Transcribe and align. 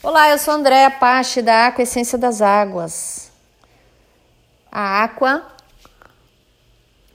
Olá, 0.00 0.30
eu 0.30 0.38
sou 0.38 0.54
Andréa 0.54 0.92
Pache 0.92 1.42
da 1.42 1.66
Aqua 1.66 1.82
Essência 1.82 2.16
das 2.16 2.40
Águas. 2.40 3.32
A 4.70 5.02
Aqua 5.02 5.44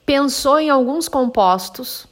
pensou 0.06 0.60
em 0.60 0.70
alguns 0.70 1.08
compostos 1.08 2.06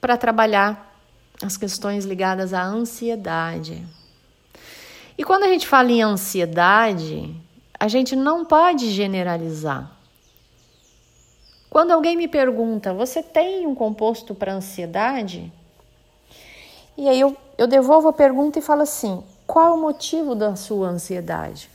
para 0.00 0.16
trabalhar 0.16 0.96
as 1.42 1.56
questões 1.56 2.04
ligadas 2.04 2.54
à 2.54 2.62
ansiedade. 2.62 3.84
E 5.18 5.24
quando 5.24 5.42
a 5.42 5.48
gente 5.48 5.66
fala 5.66 5.90
em 5.90 6.00
ansiedade, 6.00 7.34
a 7.76 7.88
gente 7.88 8.14
não 8.14 8.44
pode 8.44 8.88
generalizar. 8.92 9.90
Quando 11.68 11.90
alguém 11.90 12.16
me 12.16 12.28
pergunta, 12.28 12.94
você 12.94 13.20
tem 13.20 13.66
um 13.66 13.74
composto 13.74 14.32
para 14.32 14.54
ansiedade? 14.54 15.52
E 16.96 17.08
aí 17.08 17.18
eu, 17.18 17.36
eu 17.58 17.66
devolvo 17.66 18.06
a 18.06 18.12
pergunta 18.12 18.60
e 18.60 18.62
falo 18.62 18.82
assim: 18.82 19.24
qual 19.46 19.74
o 19.74 19.80
motivo 19.80 20.34
da 20.34 20.56
sua 20.56 20.88
ansiedade? 20.88 21.70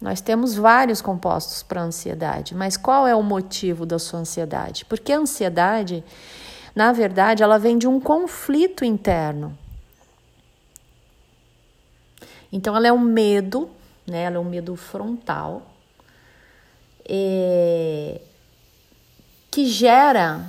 Nós 0.00 0.20
temos 0.20 0.54
vários 0.54 1.00
compostos 1.00 1.62
para 1.62 1.82
ansiedade, 1.82 2.54
mas 2.54 2.76
qual 2.76 3.06
é 3.06 3.14
o 3.14 3.22
motivo 3.22 3.86
da 3.86 3.98
sua 3.98 4.20
ansiedade? 4.20 4.84
Porque 4.84 5.12
a 5.12 5.18
ansiedade, 5.18 6.04
na 6.74 6.92
verdade, 6.92 7.42
ela 7.42 7.58
vem 7.58 7.78
de 7.78 7.88
um 7.88 7.98
conflito 7.98 8.84
interno. 8.84 9.56
Então, 12.52 12.76
ela 12.76 12.86
é 12.86 12.92
um 12.92 13.00
medo, 13.00 13.70
né? 14.06 14.24
Ela 14.24 14.36
é 14.36 14.38
um 14.38 14.44
medo 14.44 14.76
frontal 14.76 15.62
é, 17.08 18.20
que 19.50 19.66
gera 19.66 20.46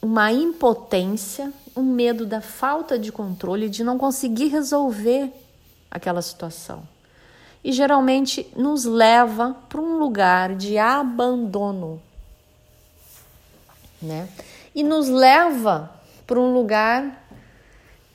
uma 0.00 0.32
impotência, 0.32 1.52
um 1.76 1.82
medo 1.82 2.26
da 2.26 2.40
falta 2.40 2.98
de 2.98 3.12
controle, 3.12 3.68
de 3.68 3.84
não 3.84 3.98
conseguir 3.98 4.48
resolver 4.48 5.32
aquela 5.92 6.22
situação. 6.22 6.82
E 7.62 7.70
geralmente 7.70 8.50
nos 8.56 8.84
leva 8.84 9.56
para 9.68 9.80
um 9.80 9.98
lugar 9.98 10.56
de 10.56 10.78
abandono, 10.78 12.02
né? 14.00 14.28
E 14.74 14.82
nos 14.82 15.08
leva 15.08 15.92
para 16.26 16.40
um 16.40 16.52
lugar 16.52 17.24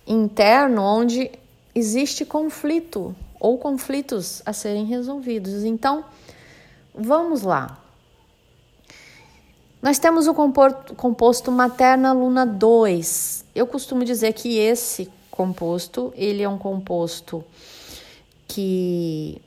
interno 0.06 0.82
onde 0.82 1.32
existe 1.74 2.26
conflito 2.26 3.16
ou 3.40 3.58
conflitos 3.58 4.42
a 4.46 4.52
serem 4.52 4.84
resolvidos. 4.86 5.64
Então, 5.64 6.04
vamos 6.94 7.44
lá. 7.44 7.80
Nós 9.82 10.00
temos 10.00 10.28
o 10.28 10.34
composto 10.34 11.52
Materna 11.52 12.12
Luna 12.12 12.46
2. 12.46 13.46
Eu 13.54 13.68
costumo 13.68 14.04
dizer 14.04 14.34
que 14.34 14.58
esse 14.58 15.10
composto, 15.38 16.12
ele 16.16 16.42
é 16.42 16.50
um 16.50 16.58
composto 16.58 17.46
que 18.48 19.40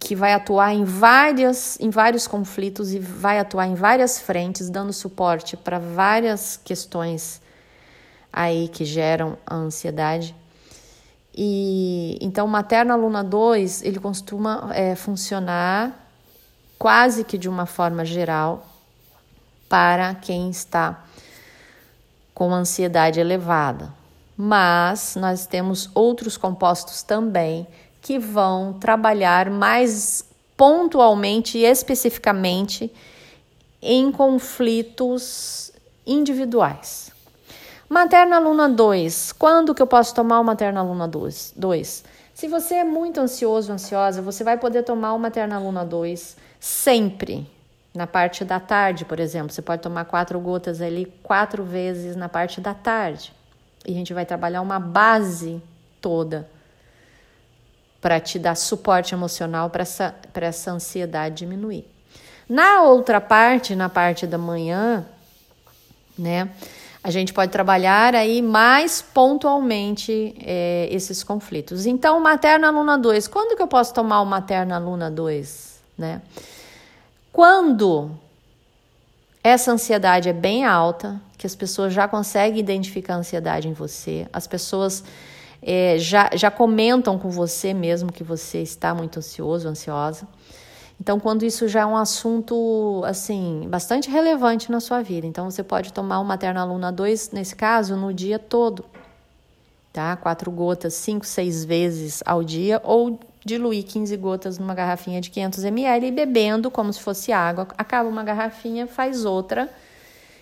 que 0.00 0.14
vai 0.14 0.32
atuar 0.32 0.72
em 0.72 0.84
várias 0.84 1.78
em 1.80 1.90
vários 1.90 2.26
conflitos 2.26 2.92
e 2.92 2.98
vai 2.98 3.38
atuar 3.38 3.66
em 3.66 3.74
várias 3.74 4.20
frentes, 4.20 4.68
dando 4.68 4.92
suporte 4.92 5.56
para 5.56 5.78
várias 5.78 6.56
questões 6.56 7.40
aí 8.32 8.68
que 8.68 8.84
geram 8.84 9.38
a 9.46 9.54
ansiedade. 9.54 10.34
E 11.34 12.18
então 12.20 12.46
Materna 12.48 12.96
Luna 12.96 13.22
2, 13.22 13.82
ele 13.82 14.00
costuma 14.00 14.70
é, 14.72 14.96
funcionar 14.96 15.92
quase 16.76 17.22
que 17.22 17.38
de 17.38 17.48
uma 17.48 17.66
forma 17.66 18.04
geral 18.04 18.66
para 19.68 20.14
quem 20.16 20.50
está 20.50 21.04
com 22.34 22.52
ansiedade 22.52 23.20
elevada 23.20 23.97
mas 24.40 25.16
nós 25.16 25.48
temos 25.48 25.90
outros 25.92 26.36
compostos 26.36 27.02
também 27.02 27.66
que 28.00 28.20
vão 28.20 28.72
trabalhar 28.74 29.50
mais 29.50 30.24
pontualmente 30.56 31.58
e 31.58 31.64
especificamente 31.64 32.92
em 33.82 34.12
conflitos 34.12 35.72
individuais. 36.06 37.10
Materna 37.88 38.38
Luna 38.38 38.68
2. 38.68 39.32
Quando 39.32 39.74
que 39.74 39.82
eu 39.82 39.86
posso 39.88 40.14
tomar 40.14 40.38
o 40.38 40.44
Materna 40.44 40.82
Luna 40.82 41.08
2? 41.08 41.54
2. 41.56 42.04
Se 42.32 42.46
você 42.46 42.76
é 42.76 42.84
muito 42.84 43.18
ansioso, 43.18 43.72
ansiosa, 43.72 44.22
você 44.22 44.44
vai 44.44 44.56
poder 44.56 44.84
tomar 44.84 45.14
o 45.14 45.18
Materna 45.18 45.58
Luna 45.58 45.84
2 45.84 46.36
sempre. 46.60 47.44
Na 47.92 48.06
parte 48.06 48.44
da 48.44 48.60
tarde, 48.60 49.04
por 49.04 49.18
exemplo, 49.18 49.52
você 49.52 49.62
pode 49.62 49.82
tomar 49.82 50.04
quatro 50.04 50.38
gotas 50.38 50.80
ali 50.80 51.12
quatro 51.24 51.64
vezes 51.64 52.14
na 52.14 52.28
parte 52.28 52.60
da 52.60 52.72
tarde. 52.72 53.36
E 53.88 53.92
a 53.92 53.94
gente 53.94 54.12
vai 54.12 54.26
trabalhar 54.26 54.60
uma 54.60 54.78
base 54.78 55.62
toda 55.98 56.46
para 58.02 58.20
te 58.20 58.38
dar 58.38 58.54
suporte 58.54 59.14
emocional 59.14 59.70
para 59.70 59.80
essa, 59.80 60.14
essa 60.34 60.72
ansiedade 60.72 61.36
diminuir. 61.36 61.86
Na 62.46 62.82
outra 62.82 63.18
parte, 63.18 63.74
na 63.74 63.88
parte 63.88 64.26
da 64.26 64.36
manhã, 64.36 65.06
né? 66.18 66.50
A 67.02 67.10
gente 67.10 67.32
pode 67.32 67.50
trabalhar 67.50 68.14
aí 68.14 68.42
mais 68.42 69.00
pontualmente 69.00 70.36
é, 70.44 70.86
esses 70.90 71.24
conflitos. 71.24 71.86
Então, 71.86 72.20
Materna 72.20 72.68
Luna 72.70 72.98
2, 72.98 73.26
quando 73.26 73.56
que 73.56 73.62
eu 73.62 73.68
posso 73.68 73.94
tomar 73.94 74.20
o 74.20 74.26
Materna 74.26 74.76
Luna 74.76 75.10
2? 75.10 75.80
Né? 75.96 76.20
Quando 77.32 78.10
essa 79.42 79.72
ansiedade 79.72 80.28
é 80.28 80.32
bem 80.32 80.64
alta, 80.64 81.20
que 81.36 81.46
as 81.46 81.54
pessoas 81.54 81.92
já 81.92 82.08
conseguem 82.08 82.58
identificar 82.58 83.14
a 83.14 83.18
ansiedade 83.18 83.68
em 83.68 83.72
você, 83.72 84.26
as 84.32 84.46
pessoas 84.46 85.04
é, 85.62 85.96
já, 85.98 86.30
já 86.34 86.50
comentam 86.50 87.18
com 87.18 87.30
você 87.30 87.72
mesmo 87.72 88.12
que 88.12 88.24
você 88.24 88.62
está 88.62 88.94
muito 88.94 89.18
ansioso, 89.18 89.68
ansiosa. 89.68 90.26
Então, 91.00 91.20
quando 91.20 91.44
isso 91.44 91.68
já 91.68 91.82
é 91.82 91.86
um 91.86 91.96
assunto, 91.96 93.02
assim, 93.06 93.68
bastante 93.68 94.10
relevante 94.10 94.70
na 94.70 94.80
sua 94.80 95.00
vida, 95.00 95.26
então 95.26 95.48
você 95.48 95.62
pode 95.62 95.92
tomar 95.92 96.18
o 96.18 96.24
Materna 96.24 96.64
Luna 96.64 96.90
2, 96.90 97.30
nesse 97.30 97.54
caso, 97.54 97.94
no 97.94 98.12
dia 98.12 98.36
todo, 98.36 98.84
tá? 99.92 100.16
Quatro 100.16 100.50
gotas, 100.50 100.94
cinco, 100.94 101.24
seis 101.24 101.64
vezes 101.64 102.20
ao 102.26 102.42
dia, 102.42 102.80
ou 102.82 103.18
diluir 103.44 103.84
15 103.84 104.16
gotas 104.16 104.58
numa 104.58 104.74
garrafinha 104.74 105.20
de 105.20 105.30
500 105.30 105.64
ml 105.64 106.06
e 106.06 106.10
bebendo 106.10 106.70
como 106.70 106.92
se 106.92 107.00
fosse 107.00 107.32
água. 107.32 107.68
Acaba 107.76 108.08
uma 108.08 108.22
garrafinha, 108.22 108.86
faz 108.86 109.24
outra 109.24 109.68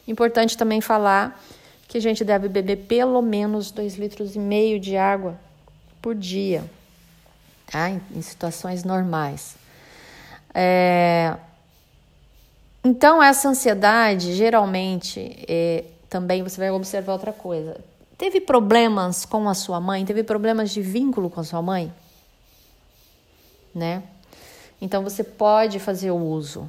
Importante 0.07 0.57
também 0.57 0.81
falar 0.81 1.43
que 1.89 1.99
a 1.99 2.01
gente 2.01 2.25
deve 2.25 2.49
beber 2.49 2.77
pelo 2.87 3.21
menos 3.21 3.71
2 3.71 3.97
litros 3.97 4.37
e 4.37 4.39
meio 4.39 4.79
de 4.79 4.97
água 4.97 5.39
por 6.01 6.15
dia, 6.15 6.65
tá? 7.71 7.91
Em, 7.91 8.01
em 8.15 8.23
situações 8.23 8.85
normais. 8.85 9.57
É... 10.55 11.35
Então, 12.85 13.21
essa 13.21 13.49
ansiedade, 13.49 14.33
geralmente, 14.35 15.45
é... 15.49 15.85
também 16.09 16.43
você 16.43 16.61
vai 16.61 16.71
observar 16.71 17.15
outra 17.15 17.33
coisa. 17.33 17.77
Teve 18.17 18.41
problemas 18.41 19.25
com 19.25 19.49
a 19.49 19.55
sua 19.55 19.81
mãe? 19.81 20.05
Teve 20.05 20.23
problemas 20.23 20.71
de 20.71 20.81
vínculo 20.81 21.29
com 21.29 21.41
a 21.41 21.45
sua 21.45 21.61
mãe? 21.61 21.93
Né? 23.77 24.03
Então, 24.81 25.05
você 25.05 25.23
pode 25.23 25.79
fazer 25.79 26.11
o 26.11 26.17
uso 26.17 26.67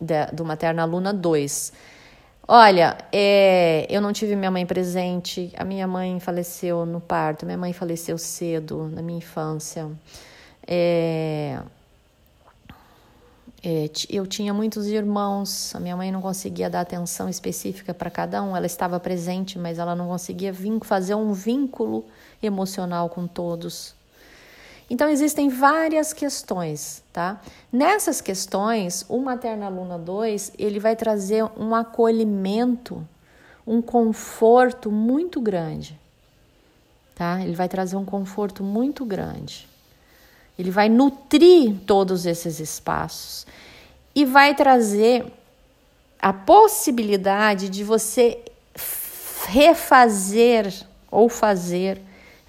da, 0.00 0.26
do 0.26 0.44
Materna 0.44 0.84
Luna 0.84 1.14
2 1.14 1.72
Olha, 2.46 2.98
é, 3.10 3.86
eu 3.88 4.02
não 4.02 4.12
tive 4.12 4.36
minha 4.36 4.50
mãe 4.50 4.66
presente, 4.66 5.50
a 5.56 5.64
minha 5.64 5.86
mãe 5.86 6.20
faleceu 6.20 6.84
no 6.84 7.00
parto, 7.00 7.46
minha 7.46 7.56
mãe 7.56 7.72
faleceu 7.72 8.18
cedo, 8.18 8.90
na 8.92 9.00
minha 9.00 9.16
infância. 9.16 9.90
É, 10.66 11.58
é, 13.62 13.90
eu 14.10 14.26
tinha 14.26 14.52
muitos 14.52 14.86
irmãos, 14.88 15.74
a 15.74 15.80
minha 15.80 15.96
mãe 15.96 16.12
não 16.12 16.20
conseguia 16.20 16.68
dar 16.68 16.82
atenção 16.82 17.30
específica 17.30 17.94
para 17.94 18.10
cada 18.10 18.42
um, 18.42 18.54
ela 18.54 18.66
estava 18.66 19.00
presente, 19.00 19.58
mas 19.58 19.78
ela 19.78 19.94
não 19.94 20.08
conseguia 20.08 20.52
fazer 20.82 21.14
um 21.14 21.32
vínculo 21.32 22.04
emocional 22.42 23.08
com 23.08 23.26
todos. 23.26 23.94
Então 24.88 25.08
existem 25.08 25.48
várias 25.48 26.12
questões, 26.12 27.02
tá? 27.12 27.40
Nessas 27.72 28.20
questões, 28.20 29.04
o 29.08 29.18
Materna 29.18 29.68
Luna 29.68 29.98
2, 29.98 30.52
ele 30.58 30.78
vai 30.78 30.94
trazer 30.94 31.44
um 31.56 31.74
acolhimento, 31.74 33.06
um 33.66 33.80
conforto 33.80 34.90
muito 34.90 35.40
grande. 35.40 35.98
Tá? 37.14 37.40
Ele 37.40 37.54
vai 37.54 37.68
trazer 37.68 37.96
um 37.96 38.04
conforto 38.04 38.62
muito 38.62 39.04
grande. 39.04 39.68
Ele 40.58 40.70
vai 40.70 40.88
nutrir 40.88 41.74
todos 41.86 42.26
esses 42.26 42.60
espaços 42.60 43.46
e 44.14 44.24
vai 44.24 44.54
trazer 44.54 45.24
a 46.20 46.32
possibilidade 46.32 47.68
de 47.68 47.82
você 47.82 48.40
refazer 49.46 50.72
ou 51.10 51.28
fazer 51.28 52.00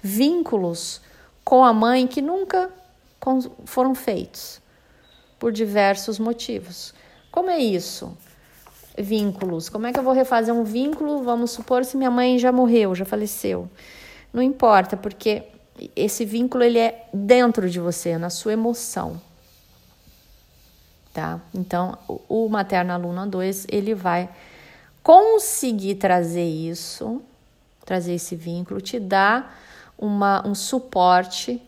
vínculos 0.02 1.00
com 1.46 1.62
a 1.62 1.72
mãe 1.72 2.08
que 2.08 2.20
nunca 2.20 2.68
foram 3.66 3.94
feitos 3.94 4.60
por 5.38 5.52
diversos 5.52 6.18
motivos. 6.18 6.92
Como 7.30 7.48
é 7.48 7.56
isso? 7.56 8.18
Vínculos. 8.98 9.68
Como 9.68 9.86
é 9.86 9.92
que 9.92 9.98
eu 10.00 10.02
vou 10.02 10.12
refazer 10.12 10.52
um 10.52 10.64
vínculo? 10.64 11.22
Vamos 11.22 11.52
supor 11.52 11.84
se 11.84 11.96
minha 11.96 12.10
mãe 12.10 12.36
já 12.36 12.50
morreu, 12.50 12.96
já 12.96 13.04
faleceu. 13.04 13.70
Não 14.32 14.42
importa, 14.42 14.96
porque 14.96 15.44
esse 15.94 16.24
vínculo 16.24 16.64
ele 16.64 16.80
é 16.80 17.06
dentro 17.14 17.70
de 17.70 17.78
você, 17.78 18.18
na 18.18 18.28
sua 18.28 18.52
emoção. 18.52 19.20
Tá? 21.14 21.40
Então, 21.54 21.96
o 22.28 22.48
Materna 22.48 22.96
Luna 22.96 23.24
2, 23.24 23.68
ele 23.70 23.94
vai 23.94 24.28
conseguir 25.00 25.94
trazer 25.94 26.44
isso, 26.44 27.22
trazer 27.84 28.14
esse 28.14 28.34
vínculo, 28.34 28.80
te 28.80 28.98
dar 28.98 29.62
uma, 29.98 30.46
um 30.46 30.54
suporte 30.54 31.62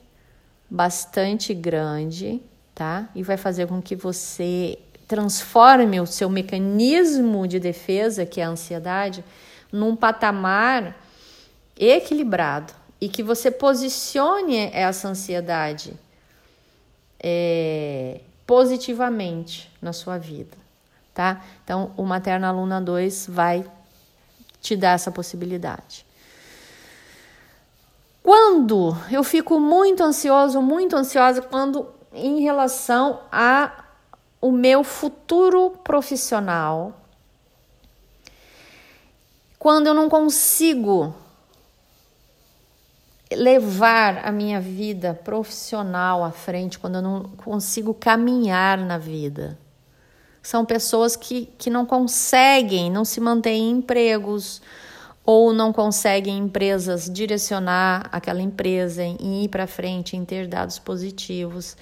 bastante 0.68 1.54
grande, 1.54 2.42
tá? 2.74 3.08
E 3.14 3.22
vai 3.22 3.36
fazer 3.36 3.66
com 3.66 3.80
que 3.80 3.96
você 3.96 4.78
transforme 5.06 6.00
o 6.00 6.06
seu 6.06 6.28
mecanismo 6.28 7.48
de 7.48 7.58
defesa, 7.58 8.26
que 8.26 8.40
é 8.40 8.44
a 8.44 8.48
ansiedade, 8.48 9.24
num 9.72 9.96
patamar 9.96 10.94
equilibrado 11.76 12.72
e 13.00 13.08
que 13.08 13.22
você 13.22 13.50
posicione 13.50 14.70
essa 14.72 15.08
ansiedade 15.08 15.94
é, 17.18 18.20
positivamente 18.46 19.70
na 19.80 19.92
sua 19.92 20.18
vida, 20.18 20.56
tá? 21.14 21.42
Então, 21.64 21.92
o 21.96 22.04
Materna 22.04 22.50
Luna 22.50 22.80
2 22.80 23.28
vai 23.28 23.64
te 24.60 24.76
dar 24.76 24.92
essa 24.92 25.10
possibilidade. 25.10 26.04
Quando 28.28 28.94
eu 29.10 29.24
fico 29.24 29.58
muito 29.58 30.02
ansioso, 30.02 30.60
muito 30.60 30.94
ansiosa, 30.94 31.40
quando 31.40 31.88
em 32.12 32.42
relação 32.42 33.20
a 33.32 33.86
o 34.38 34.52
meu 34.52 34.84
futuro 34.84 35.70
profissional, 35.82 36.92
quando 39.58 39.86
eu 39.86 39.94
não 39.94 40.10
consigo 40.10 41.14
levar 43.32 44.18
a 44.22 44.30
minha 44.30 44.60
vida 44.60 45.18
profissional 45.24 46.22
à 46.22 46.30
frente, 46.30 46.78
quando 46.78 46.96
eu 46.96 47.02
não 47.02 47.22
consigo 47.22 47.94
caminhar 47.94 48.76
na 48.76 48.98
vida. 48.98 49.58
São 50.42 50.66
pessoas 50.66 51.16
que, 51.16 51.46
que 51.56 51.70
não 51.70 51.86
conseguem, 51.86 52.90
não 52.90 53.06
se 53.06 53.22
mantêm 53.22 53.70
em 53.70 53.78
empregos, 53.78 54.60
ou 55.30 55.52
não 55.52 55.74
conseguem 55.74 56.38
empresas 56.38 57.04
direcionar 57.04 58.08
aquela 58.10 58.40
empresa 58.40 59.04
em 59.04 59.44
ir 59.44 59.48
para 59.48 59.66
frente, 59.66 60.16
em 60.16 60.24
ter 60.24 60.48
dados 60.48 60.78
positivos. 60.78 61.76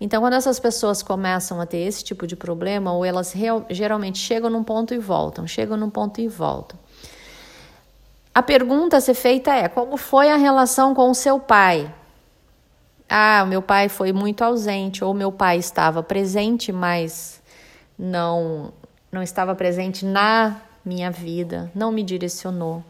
Então, 0.00 0.20
quando 0.20 0.32
essas 0.32 0.58
pessoas 0.58 1.00
começam 1.00 1.60
a 1.60 1.66
ter 1.66 1.78
esse 1.78 2.02
tipo 2.02 2.26
de 2.26 2.34
problema, 2.34 2.92
ou 2.92 3.04
elas 3.04 3.32
real, 3.32 3.64
geralmente 3.70 4.18
chegam 4.18 4.50
num 4.50 4.64
ponto 4.64 4.92
e 4.92 4.98
voltam, 4.98 5.46
chegam 5.46 5.76
num 5.76 5.88
ponto 5.88 6.20
e 6.20 6.26
voltam. 6.26 6.76
A 8.34 8.42
pergunta 8.42 8.96
a 8.96 9.00
ser 9.00 9.14
feita 9.14 9.54
é: 9.54 9.68
como 9.68 9.96
foi 9.96 10.28
a 10.28 10.36
relação 10.36 10.92
com 10.92 11.08
o 11.08 11.14
seu 11.14 11.38
pai? 11.38 11.94
Ah, 13.08 13.46
meu 13.46 13.62
pai 13.62 13.88
foi 13.88 14.12
muito 14.12 14.42
ausente, 14.42 15.04
ou 15.04 15.14
meu 15.14 15.30
pai 15.30 15.58
estava 15.58 16.02
presente, 16.02 16.72
mas 16.72 17.40
não 17.96 18.72
não 19.12 19.22
estava 19.22 19.54
presente 19.54 20.04
na 20.04 20.62
minha 20.88 21.10
vida, 21.10 21.70
não 21.74 21.92
me 21.92 22.02
direcionou 22.02 22.82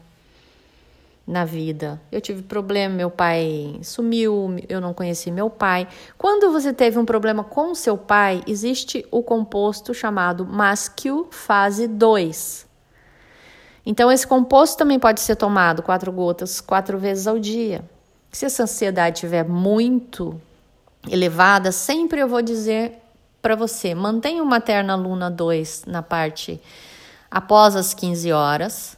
na 1.27 1.45
vida. 1.45 2.01
Eu 2.11 2.19
tive 2.19 2.41
problema, 2.41 2.95
meu 2.95 3.11
pai 3.11 3.79
sumiu, 3.83 4.55
eu 4.67 4.81
não 4.81 4.93
conheci 4.93 5.29
meu 5.29 5.49
pai. 5.49 5.87
Quando 6.17 6.51
você 6.51 6.73
teve 6.73 6.97
um 6.97 7.05
problema 7.05 7.43
com 7.43 7.75
seu 7.75 7.97
pai, 7.97 8.41
existe 8.47 9.05
o 9.11 9.21
composto 9.21 9.93
chamado 9.93 10.45
Masquil 10.45 11.27
fase 11.29 11.87
2. 11.87 12.67
Então, 13.85 14.11
esse 14.11 14.25
composto 14.25 14.77
também 14.77 14.97
pode 14.97 15.19
ser 15.19 15.35
tomado 15.35 15.83
quatro 15.83 16.11
gotas 16.11 16.61
quatro 16.61 16.97
vezes 16.97 17.27
ao 17.27 17.37
dia. 17.37 17.83
Se 18.31 18.45
essa 18.45 18.63
ansiedade 18.63 19.17
estiver 19.17 19.43
muito 19.43 20.39
elevada, 21.07 21.71
sempre 21.71 22.21
eu 22.21 22.27
vou 22.27 22.41
dizer 22.41 22.93
para 23.41 23.55
você: 23.55 23.93
mantenha 23.93 24.41
o 24.41 24.45
Materna 24.45 24.95
Luna 24.95 25.29
2 25.29 25.83
na 25.85 26.01
parte 26.01 26.59
após 27.29 27.75
as 27.75 27.93
15 27.93 28.31
horas 28.31 28.97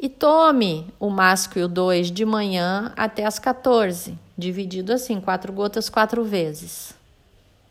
e 0.00 0.08
tome 0.08 0.92
o 0.98 1.08
másculo 1.08 1.68
2 1.68 2.10
de 2.10 2.24
manhã 2.24 2.92
até 2.96 3.24
as 3.24 3.38
14, 3.38 4.18
dividido 4.36 4.92
assim, 4.92 5.20
quatro 5.20 5.52
gotas 5.52 5.88
quatro 5.88 6.24
vezes, 6.24 6.94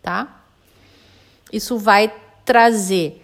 tá? 0.01 0.43
Isso 1.51 1.77
vai 1.77 2.13
trazer 2.45 3.21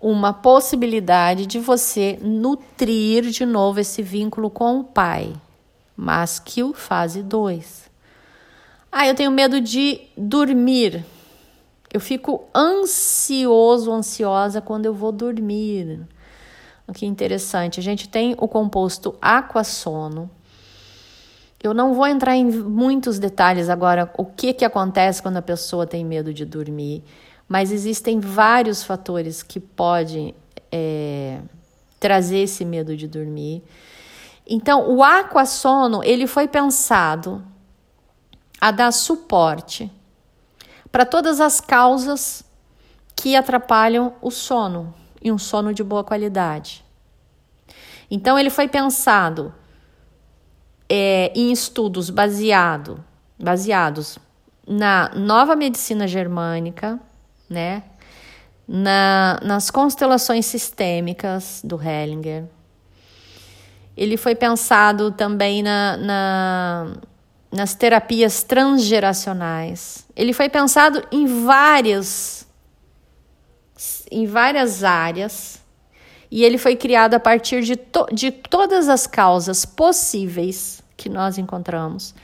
uma 0.00 0.32
possibilidade 0.32 1.46
de 1.46 1.60
você 1.60 2.18
nutrir 2.20 3.30
de 3.30 3.46
novo 3.46 3.78
esse 3.78 4.02
vínculo 4.02 4.50
com 4.50 4.80
o 4.80 4.84
pai. 4.84 5.32
Masquil 5.96 6.74
fase 6.74 7.22
2. 7.22 7.88
Ah, 8.90 9.06
eu 9.06 9.14
tenho 9.14 9.30
medo 9.30 9.60
de 9.60 10.00
dormir. 10.16 11.04
Eu 11.92 12.00
fico 12.00 12.44
ansioso, 12.52 13.92
ansiosa 13.92 14.60
quando 14.60 14.86
eu 14.86 14.94
vou 14.94 15.12
dormir. 15.12 16.00
Que 16.94 17.06
interessante. 17.06 17.80
A 17.80 17.82
gente 17.82 18.08
tem 18.08 18.34
o 18.38 18.46
composto 18.46 19.16
aquassono. 19.20 20.30
Eu 21.62 21.72
não 21.72 21.94
vou 21.94 22.06
entrar 22.06 22.36
em 22.36 22.44
muitos 22.44 23.18
detalhes 23.18 23.68
agora 23.68 24.12
o 24.18 24.24
que, 24.24 24.52
que 24.52 24.64
acontece 24.64 25.22
quando 25.22 25.36
a 25.36 25.42
pessoa 25.42 25.86
tem 25.86 26.04
medo 26.04 26.34
de 26.34 26.44
dormir, 26.44 27.04
mas 27.48 27.70
existem 27.70 28.18
vários 28.18 28.82
fatores 28.82 29.44
que 29.44 29.60
podem 29.60 30.34
é, 30.72 31.38
trazer 32.00 32.38
esse 32.38 32.64
medo 32.64 32.96
de 32.96 33.06
dormir. 33.06 33.62
Então, 34.44 34.90
o 34.90 35.04
aquassono 35.04 36.02
ele 36.02 36.26
foi 36.26 36.48
pensado 36.48 37.44
a 38.60 38.72
dar 38.72 38.92
suporte 38.92 39.90
para 40.90 41.06
todas 41.06 41.40
as 41.40 41.60
causas 41.60 42.44
que 43.14 43.36
atrapalham 43.36 44.14
o 44.20 44.32
sono 44.32 44.92
e 45.22 45.30
um 45.30 45.38
sono 45.38 45.72
de 45.72 45.84
boa 45.84 46.02
qualidade. 46.02 46.81
Então, 48.14 48.38
ele 48.38 48.50
foi 48.50 48.68
pensado 48.68 49.54
é, 50.86 51.32
em 51.34 51.50
estudos 51.50 52.10
baseado, 52.10 53.02
baseados 53.40 54.18
na 54.68 55.10
nova 55.14 55.56
medicina 55.56 56.06
germânica, 56.06 57.00
né? 57.48 57.82
Na, 58.68 59.40
nas 59.42 59.70
constelações 59.70 60.44
sistêmicas 60.44 61.62
do 61.64 61.80
Hellinger. 61.80 62.44
Ele 63.96 64.18
foi 64.18 64.34
pensado 64.34 65.10
também 65.10 65.62
na, 65.62 65.96
na 65.96 66.92
nas 67.50 67.74
terapias 67.74 68.42
transgeracionais. 68.42 70.06
Ele 70.14 70.34
foi 70.34 70.50
pensado 70.50 71.02
em 71.10 71.44
várias 71.44 72.46
em 74.10 74.26
várias 74.26 74.84
áreas 74.84 75.61
e 76.32 76.42
ele 76.42 76.56
foi 76.56 76.74
criado 76.74 77.12
a 77.12 77.20
partir 77.20 77.62
de, 77.62 77.76
to 77.76 78.06
de 78.10 78.30
todas 78.30 78.88
as 78.88 79.06
causas 79.06 79.66
possíveis 79.66 80.82
que 80.96 81.10
nós 81.10 81.36
encontramos. 81.36 82.14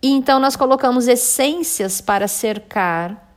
E 0.00 0.08
então 0.08 0.40
nós 0.40 0.56
colocamos 0.56 1.06
essências 1.06 2.00
para 2.00 2.26
cercar 2.26 3.28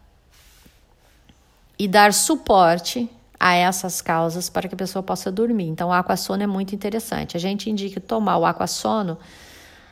e 1.78 1.90
dar 1.90 2.14
suporte 2.14 3.10
a 3.38 3.54
essas 3.54 4.02
causas 4.02 4.50
para 4.50 4.70
que 4.70 4.76
a 4.76 4.78
pessoa 4.78 5.04
possa 5.04 5.30
dormir. 5.30 5.68
Então, 5.68 5.90
o 5.90 5.92
aquassono 5.92 6.42
é 6.42 6.48
muito 6.48 6.74
interessante. 6.74 7.36
A 7.36 7.40
gente 7.40 7.70
indica 7.70 8.00
tomar 8.00 8.38
o 8.38 8.46
aquassono 8.46 9.18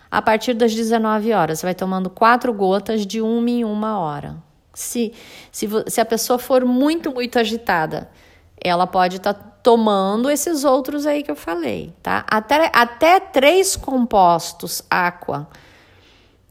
a 0.10 0.22
partir 0.22 0.54
das 0.54 0.74
19 0.74 1.34
horas. 1.34 1.60
Você 1.60 1.66
vai 1.66 1.76
tomando 1.76 2.10
quatro 2.10 2.54
gotas 2.54 3.06
de 3.06 3.20
uma 3.20 3.50
em 3.50 3.66
uma 3.66 4.00
hora. 4.00 4.38
Se, 4.74 5.12
se, 5.52 5.68
se 5.88 6.00
a 6.00 6.06
pessoa 6.06 6.40
for 6.40 6.64
muito, 6.64 7.12
muito 7.12 7.38
agitada, 7.38 8.10
ela 8.64 8.86
pode 8.86 9.18
estar 9.18 9.34
tá 9.34 9.52
tomando 9.64 10.30
esses 10.30 10.64
outros 10.64 11.06
aí 11.06 11.24
que 11.24 11.32
eu 11.32 11.36
falei, 11.36 11.94
tá? 12.02 12.26
Até, 12.30 12.72
até 12.74 13.20
três 13.20 13.76
compostos 13.76 14.84
aqua 14.90 15.48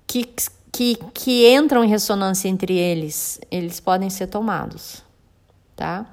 que, 0.07 0.29
que, 0.73 0.97
que 1.15 1.49
entram 1.53 1.85
em 1.85 1.89
ressonância 1.89 2.49
entre 2.49 2.77
eles, 2.77 3.41
eles 3.51 3.79
podem 3.81 4.11
ser 4.11 4.27
tomados, 4.27 5.05
tá? 5.77 6.07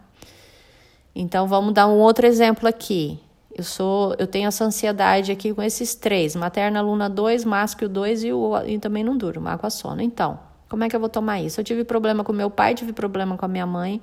Então 1.15 1.47
vamos 1.47 1.73
dar 1.73 1.87
um 1.87 1.97
outro 1.97 2.27
exemplo 2.27 2.67
aqui. 2.67 3.19
Eu 3.55 3.63
sou, 3.63 4.15
eu 4.19 4.27
tenho 4.27 4.47
essa 4.47 4.63
ansiedade 4.63 5.31
aqui 5.31 5.51
com 5.51 5.63
esses 5.63 5.95
três: 5.95 6.35
materna, 6.35 6.79
luna 6.79 7.09
2, 7.09 7.43
másculo 7.43 7.89
2 7.89 8.23
e, 8.23 8.31
o, 8.31 8.55
e 8.65 8.77
também 8.77 9.03
não 9.03 9.17
durmo, 9.17 9.47
água 9.47 9.71
sono. 9.71 10.01
Então, 10.01 10.39
como 10.69 10.83
é 10.83 10.89
que 10.89 10.95
eu 10.95 10.99
vou 10.99 11.09
tomar 11.09 11.41
isso? 11.41 11.59
Eu 11.59 11.63
tive 11.63 11.83
problema 11.83 12.23
com 12.23 12.31
meu 12.31 12.51
pai, 12.51 12.75
tive 12.75 12.93
problema 12.93 13.35
com 13.35 13.45
a 13.45 13.47
minha 13.47 13.65
mãe 13.65 13.99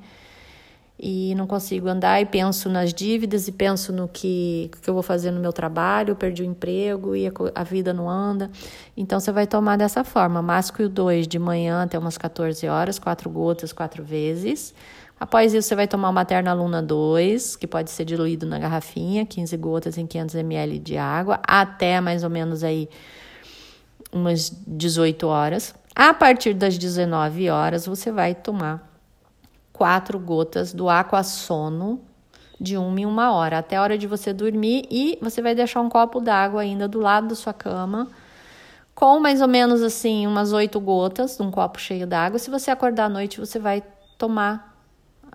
e 0.98 1.34
não 1.34 1.46
consigo 1.46 1.88
andar 1.88 2.20
e 2.20 2.26
penso 2.26 2.68
nas 2.68 2.94
dívidas 2.94 3.48
e 3.48 3.52
penso 3.52 3.92
no 3.92 4.06
que, 4.06 4.70
que 4.80 4.88
eu 4.88 4.94
vou 4.94 5.02
fazer 5.02 5.30
no 5.32 5.40
meu 5.40 5.52
trabalho, 5.52 6.14
perdi 6.14 6.42
o 6.42 6.46
emprego 6.46 7.16
e 7.16 7.26
a, 7.26 7.32
a 7.54 7.64
vida 7.64 7.92
não 7.92 8.08
anda. 8.08 8.50
Então 8.96 9.18
você 9.18 9.32
vai 9.32 9.46
tomar 9.46 9.76
dessa 9.76 10.04
forma, 10.04 10.40
másculo 10.40 10.88
2 10.88 11.26
de 11.26 11.38
manhã 11.38 11.82
até 11.82 11.98
umas 11.98 12.16
14 12.16 12.66
horas, 12.68 12.98
quatro 12.98 13.28
gotas, 13.28 13.72
quatro 13.72 14.04
vezes. 14.04 14.72
Após 15.18 15.54
isso, 15.54 15.68
você 15.68 15.76
vai 15.76 15.86
tomar 15.88 16.10
o 16.10 16.12
Materna 16.12 16.52
Luna 16.52 16.82
2, 16.82 17.56
que 17.56 17.66
pode 17.66 17.90
ser 17.90 18.04
diluído 18.04 18.46
na 18.46 18.58
garrafinha, 18.58 19.24
15 19.24 19.56
gotas 19.56 19.98
em 19.98 20.06
500 20.06 20.34
ml 20.36 20.78
de 20.78 20.96
água, 20.96 21.40
até 21.46 22.00
mais 22.00 22.24
ou 22.24 22.30
menos 22.30 22.64
aí 22.64 22.88
umas 24.12 24.50
18 24.66 25.26
horas. 25.26 25.74
A 25.94 26.12
partir 26.12 26.54
das 26.54 26.76
19 26.76 27.48
horas, 27.48 27.86
você 27.86 28.10
vai 28.10 28.34
tomar 28.34 28.93
quatro 29.75 30.19
gotas 30.19 30.73
do 30.73 30.88
Aquassono 30.88 32.00
de 32.61 32.76
uma 32.78 33.00
em 33.00 33.04
uma 33.04 33.33
hora, 33.33 33.59
até 33.59 33.76
a 33.76 33.83
hora 33.83 33.99
de 33.99 34.07
você 34.07 34.33
dormir, 34.33 34.87
e 34.88 35.19
você 35.21 35.43
vai 35.43 35.54
deixar 35.54 35.81
um 35.81 35.88
copo 35.88 36.21
d'água 36.21 36.62
ainda 36.62 36.88
do 36.88 37.00
lado 37.00 37.28
da 37.28 37.35
sua 37.35 37.52
cama, 37.52 38.09
com 38.95 39.19
mais 39.19 39.43
ou 39.43 39.49
menos 39.49 39.83
assim, 39.83 40.26
umas 40.26 40.52
oito 40.52 40.81
gotas, 40.81 41.38
um 41.40 41.50
copo 41.50 41.81
cheio 41.81 42.07
d'água. 42.07 42.38
Se 42.38 42.49
você 42.49 42.71
acordar 42.71 43.07
à 43.07 43.09
noite, 43.09 43.40
você 43.40 43.59
vai 43.59 43.83
tomar 44.16 44.78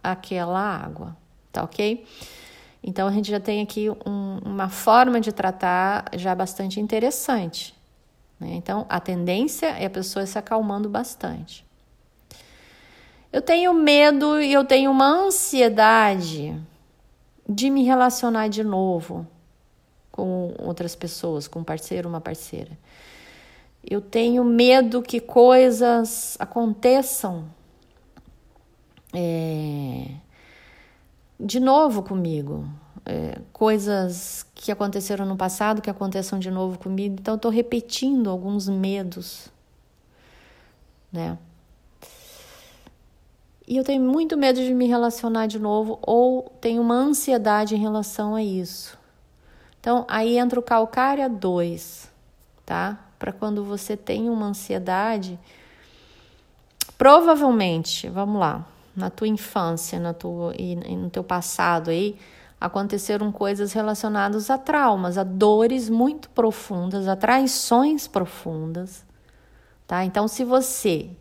aquela 0.01 0.59
água, 0.59 1.15
tá 1.51 1.61
ok? 1.61 2.05
Então 2.81 3.05
a 3.09 3.11
gente 3.11 3.29
já 3.29 3.39
tem 3.41 3.61
aqui 3.61 3.89
um, 3.89 4.39
uma 4.45 4.69
forma 4.69 5.19
de 5.19 5.33
tratar 5.33 6.05
já 6.15 6.33
bastante 6.33 6.79
interessante. 6.79 7.75
Né? 8.39 8.53
Então 8.53 8.85
a 8.87 9.01
tendência 9.01 9.67
é 9.67 9.85
a 9.85 9.89
pessoa 9.89 10.25
se 10.25 10.39
acalmando 10.39 10.87
bastante. 10.87 11.68
Eu 13.31 13.41
tenho 13.41 13.73
medo 13.73 14.41
e 14.41 14.51
eu 14.51 14.65
tenho 14.65 14.89
uma 14.89 15.05
ansiedade 15.05 16.59
de 17.47 17.69
me 17.69 17.83
relacionar 17.83 18.47
de 18.47 18.63
novo 18.63 19.25
com 20.11 20.53
outras 20.57 20.95
pessoas, 20.95 21.47
com 21.47 21.59
um 21.59 21.63
parceiro, 21.63 22.09
uma 22.09 22.19
parceira. 22.19 22.77
Eu 23.87 24.01
tenho 24.01 24.43
medo 24.43 25.01
que 25.01 25.19
coisas 25.19 26.35
aconteçam 26.39 27.45
é, 29.13 30.11
de 31.39 31.59
novo 31.59 32.03
comigo. 32.03 32.67
É, 33.05 33.39
coisas 33.53 34.45
que 34.53 34.71
aconteceram 34.71 35.25
no 35.25 35.37
passado 35.37 35.81
que 35.81 35.89
aconteçam 35.89 36.37
de 36.37 36.51
novo 36.51 36.77
comigo. 36.77 37.15
Então, 37.19 37.35
estou 37.35 37.49
repetindo 37.49 38.29
alguns 38.29 38.67
medos, 38.67 39.47
né? 41.11 41.37
E 43.69 43.77
eu 43.77 43.83
tenho 43.83 44.01
muito 44.01 44.35
medo 44.35 44.59
de 44.59 44.73
me 44.73 44.87
relacionar 44.87 45.45
de 45.45 45.59
novo 45.59 45.99
ou 46.01 46.51
tenho 46.59 46.81
uma 46.81 46.95
ansiedade 46.95 47.75
em 47.75 47.77
relação 47.77 48.33
a 48.33 48.41
isso. 48.41 48.97
Então, 49.79 50.05
aí 50.09 50.39
entra 50.39 50.59
o 50.59 50.63
calcária 50.63 51.29
2, 51.29 52.11
tá? 52.65 52.97
Para 53.19 53.31
quando 53.31 53.63
você 53.63 53.95
tem 53.95 54.27
uma 54.27 54.47
ansiedade, 54.47 55.37
provavelmente, 56.97 58.09
vamos 58.09 58.39
lá, 58.39 58.65
na 58.95 59.11
tua 59.11 59.27
infância, 59.27 59.99
na 59.99 60.15
tua 60.15 60.51
e, 60.57 60.75
no 60.75 61.11
teu 61.11 61.23
passado 61.23 61.91
aí, 61.91 62.17
aconteceram 62.59 63.31
coisas 63.31 63.71
relacionadas 63.71 64.49
a 64.49 64.57
traumas, 64.57 65.15
a 65.15 65.23
dores 65.23 65.91
muito 65.91 66.27
profundas, 66.31 67.07
a 67.07 67.15
traições 67.15 68.07
profundas, 68.07 69.05
tá? 69.85 70.03
Então, 70.03 70.27
se 70.27 70.43
você 70.43 71.11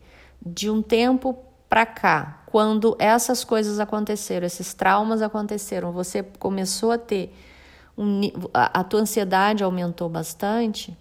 de 0.41 0.71
um 0.71 0.81
tempo 0.81 1.37
para 1.69 1.85
cá, 1.85 2.43
quando 2.47 2.97
essas 2.99 3.45
coisas 3.45 3.79
aconteceram, 3.79 4.47
esses 4.47 4.73
traumas 4.73 5.21
aconteceram, 5.21 5.93
você 5.93 6.23
começou 6.23 6.93
a 6.93 6.99
ter 6.99 7.35
um, 7.97 8.21
a, 8.55 8.81
a 8.81 8.85
tua 8.85 9.01
ansiedade 9.01 9.63
aumentou 9.63 10.09
bastante, 10.09 10.97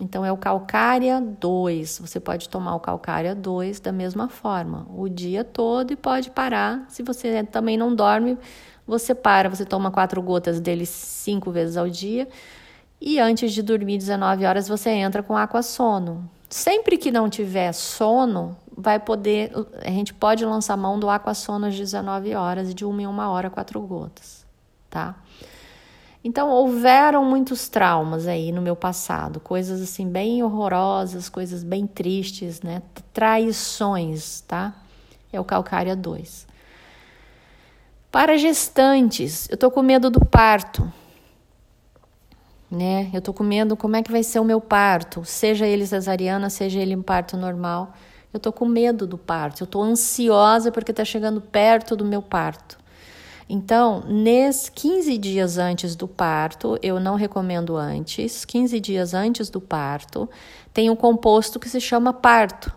então 0.00 0.24
é 0.24 0.32
o 0.32 0.36
calcária 0.36 1.20
2. 1.20 1.98
Você 2.00 2.20
pode 2.20 2.48
tomar 2.48 2.74
o 2.74 2.80
calcária 2.80 3.34
2 3.34 3.80
da 3.80 3.92
mesma 3.92 4.28
forma, 4.28 4.86
o 4.94 5.08
dia 5.08 5.44
todo 5.44 5.92
e 5.92 5.96
pode 5.96 6.30
parar. 6.30 6.84
Se 6.88 7.02
você 7.02 7.42
também 7.44 7.76
não 7.76 7.94
dorme, 7.94 8.38
você 8.86 9.14
para, 9.14 9.48
você 9.48 9.64
toma 9.64 9.90
quatro 9.90 10.20
gotas 10.22 10.60
dele 10.60 10.86
cinco 10.86 11.50
vezes 11.50 11.76
ao 11.76 11.88
dia. 11.88 12.28
E 13.00 13.18
antes 13.18 13.52
de 13.52 13.62
dormir 13.62 13.98
19 13.98 14.44
horas, 14.44 14.68
você 14.68 14.90
entra 14.90 15.22
com 15.22 15.36
aqua 15.36 15.62
sono. 15.62 16.30
Sempre 16.48 16.96
que 16.96 17.10
não 17.10 17.28
tiver 17.28 17.72
sono, 17.72 18.56
vai 18.76 18.98
poder, 18.98 19.52
a 19.84 19.90
gente 19.90 20.14
pode 20.14 20.44
lançar 20.44 20.76
mão 20.76 20.98
do 20.98 21.08
Aquassono 21.08 21.66
às 21.66 21.76
19 21.76 22.34
horas, 22.34 22.74
de 22.74 22.84
uma 22.84 23.02
em 23.02 23.06
uma 23.06 23.30
hora, 23.30 23.50
quatro 23.50 23.80
gotas, 23.80 24.46
tá? 24.88 25.16
Então, 26.24 26.50
houveram 26.50 27.24
muitos 27.24 27.68
traumas 27.68 28.28
aí 28.28 28.52
no 28.52 28.62
meu 28.62 28.76
passado, 28.76 29.40
coisas 29.40 29.80
assim 29.82 30.08
bem 30.08 30.42
horrorosas, 30.42 31.28
coisas 31.28 31.64
bem 31.64 31.86
tristes, 31.86 32.62
né? 32.62 32.80
Traições, 33.12 34.40
tá? 34.42 34.72
É 35.32 35.40
o 35.40 35.44
Calcária 35.44 35.96
2. 35.96 36.46
Para 38.10 38.36
gestantes, 38.36 39.48
eu 39.50 39.56
tô 39.56 39.70
com 39.70 39.82
medo 39.82 40.10
do 40.10 40.24
parto, 40.24 40.92
né? 42.70 43.10
Eu 43.12 43.20
tô 43.20 43.32
com 43.32 43.42
medo 43.42 43.76
como 43.76 43.96
é 43.96 44.02
que 44.02 44.12
vai 44.12 44.22
ser 44.22 44.38
o 44.38 44.44
meu 44.44 44.60
parto, 44.60 45.24
seja 45.24 45.66
ele 45.66 45.86
cesariana, 45.86 46.48
seja 46.48 46.78
ele 46.78 46.94
um 46.94 47.02
parto 47.02 47.36
normal. 47.36 47.92
Eu 48.32 48.40
tô 48.40 48.52
com 48.52 48.64
medo 48.64 49.06
do 49.06 49.18
parto, 49.18 49.62
eu 49.62 49.66
tô 49.66 49.82
ansiosa 49.82 50.72
porque 50.72 50.90
está 50.90 51.04
chegando 51.04 51.40
perto 51.40 51.94
do 51.94 52.04
meu 52.04 52.22
parto. 52.22 52.78
Então, 53.48 54.02
nesses 54.06 54.70
15 54.70 55.18
dias 55.18 55.58
antes 55.58 55.94
do 55.94 56.08
parto, 56.08 56.78
eu 56.82 56.98
não 56.98 57.16
recomendo 57.16 57.76
antes, 57.76 58.46
15 58.46 58.80
dias 58.80 59.12
antes 59.12 59.50
do 59.50 59.60
parto, 59.60 60.26
tem 60.72 60.88
um 60.88 60.96
composto 60.96 61.60
que 61.60 61.68
se 61.68 61.78
chama 61.78 62.14
parto. 62.14 62.72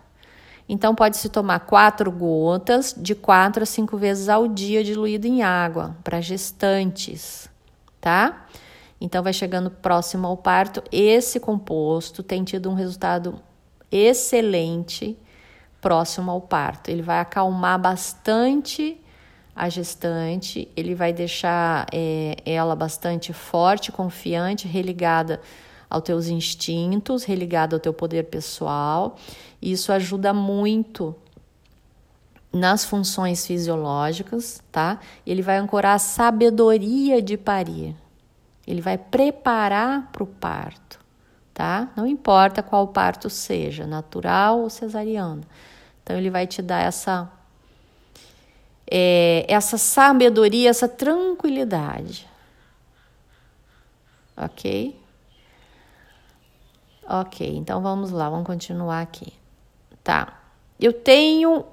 Então, 0.68 0.94
pode-se 0.94 1.30
tomar 1.30 1.60
quatro 1.60 2.12
gotas 2.12 2.94
de 2.94 3.14
quatro 3.14 3.62
a 3.62 3.66
cinco 3.66 3.96
vezes 3.96 4.28
ao 4.28 4.46
dia, 4.48 4.84
diluído 4.84 5.26
em 5.26 5.42
água, 5.42 5.96
para 6.04 6.20
gestantes, 6.20 7.48
tá? 7.98 8.46
Então, 9.00 9.22
vai 9.22 9.32
chegando 9.32 9.70
próximo 9.70 10.26
ao 10.26 10.36
parto. 10.36 10.82
Esse 10.92 11.40
composto 11.40 12.22
tem 12.22 12.44
tido 12.44 12.68
um 12.68 12.74
resultado 12.74 13.40
excelente 13.90 15.16
próximo 15.86 16.32
ao 16.32 16.40
parto. 16.40 16.90
Ele 16.90 17.00
vai 17.00 17.20
acalmar 17.20 17.78
bastante 17.78 19.00
a 19.54 19.68
gestante, 19.68 20.68
ele 20.76 20.96
vai 20.96 21.12
deixar 21.12 21.86
é, 21.92 22.38
ela 22.44 22.74
bastante 22.74 23.32
forte, 23.32 23.92
confiante, 23.92 24.66
religada 24.66 25.40
aos 25.88 26.02
teus 26.02 26.26
instintos, 26.26 27.22
religada 27.22 27.76
ao 27.76 27.78
teu 27.78 27.94
poder 27.94 28.24
pessoal. 28.24 29.16
Isso 29.62 29.92
ajuda 29.92 30.34
muito 30.34 31.14
nas 32.52 32.84
funções 32.84 33.46
fisiológicas, 33.46 34.60
tá? 34.72 34.98
Ele 35.24 35.40
vai 35.40 35.56
ancorar 35.56 35.94
a 35.94 36.00
sabedoria 36.00 37.22
de 37.22 37.36
parir. 37.36 37.94
Ele 38.66 38.80
vai 38.80 38.98
preparar 38.98 40.10
para 40.10 40.24
o 40.24 40.26
parto, 40.26 40.98
tá? 41.54 41.88
Não 41.94 42.08
importa 42.08 42.60
qual 42.60 42.88
parto 42.88 43.30
seja, 43.30 43.86
natural 43.86 44.62
ou 44.62 44.68
cesariano. 44.68 45.42
Então, 46.06 46.16
ele 46.16 46.30
vai 46.30 46.46
te 46.46 46.62
dar 46.62 46.84
essa, 46.84 47.28
é, 48.88 49.44
essa 49.48 49.76
sabedoria, 49.76 50.70
essa 50.70 50.86
tranquilidade. 50.86 52.28
Ok? 54.36 54.96
Ok, 57.08 57.56
então 57.56 57.82
vamos 57.82 58.12
lá, 58.12 58.30
vamos 58.30 58.46
continuar 58.46 59.00
aqui. 59.00 59.32
Tá. 60.04 60.40
Eu 60.78 60.92
tenho, 60.92 61.64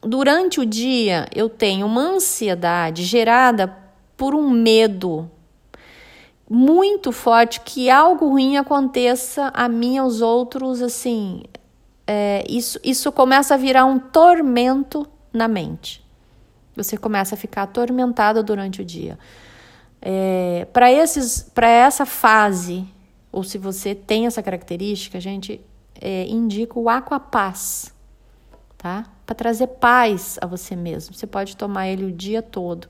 durante 0.00 0.58
o 0.58 0.64
dia, 0.64 1.28
eu 1.34 1.50
tenho 1.50 1.84
uma 1.84 2.00
ansiedade 2.00 3.04
gerada 3.04 3.76
por 4.16 4.34
um 4.34 4.48
medo 4.48 5.30
muito 6.48 7.12
forte 7.12 7.60
que 7.60 7.90
algo 7.90 8.30
ruim 8.30 8.56
aconteça 8.56 9.50
a 9.52 9.68
mim 9.68 9.98
aos 9.98 10.22
outros, 10.22 10.80
assim, 10.80 11.42
é, 12.06 12.44
isso, 12.48 12.78
isso 12.84 13.10
começa 13.10 13.54
a 13.54 13.56
virar 13.56 13.84
um 13.84 13.98
tormento 13.98 15.06
na 15.32 15.48
mente. 15.48 16.04
Você 16.76 16.96
começa 16.96 17.34
a 17.34 17.38
ficar 17.38 17.62
atormentada 17.62 18.42
durante 18.42 18.82
o 18.82 18.84
dia. 18.84 19.18
É, 20.00 20.66
para 20.72 20.88
essa 20.88 22.06
fase, 22.06 22.86
ou 23.32 23.42
se 23.42 23.58
você 23.58 23.94
tem 23.94 24.26
essa 24.26 24.42
característica, 24.42 25.18
a 25.18 25.20
gente 25.20 25.60
é, 26.00 26.26
indica 26.26 26.78
o 26.78 26.88
Aquapaz, 26.88 27.92
tá? 28.78 29.06
Para 29.24 29.34
trazer 29.34 29.66
paz 29.66 30.38
a 30.40 30.46
você 30.46 30.76
mesmo. 30.76 31.14
Você 31.14 31.26
pode 31.26 31.56
tomar 31.56 31.88
ele 31.88 32.04
o 32.04 32.12
dia 32.12 32.40
todo. 32.40 32.88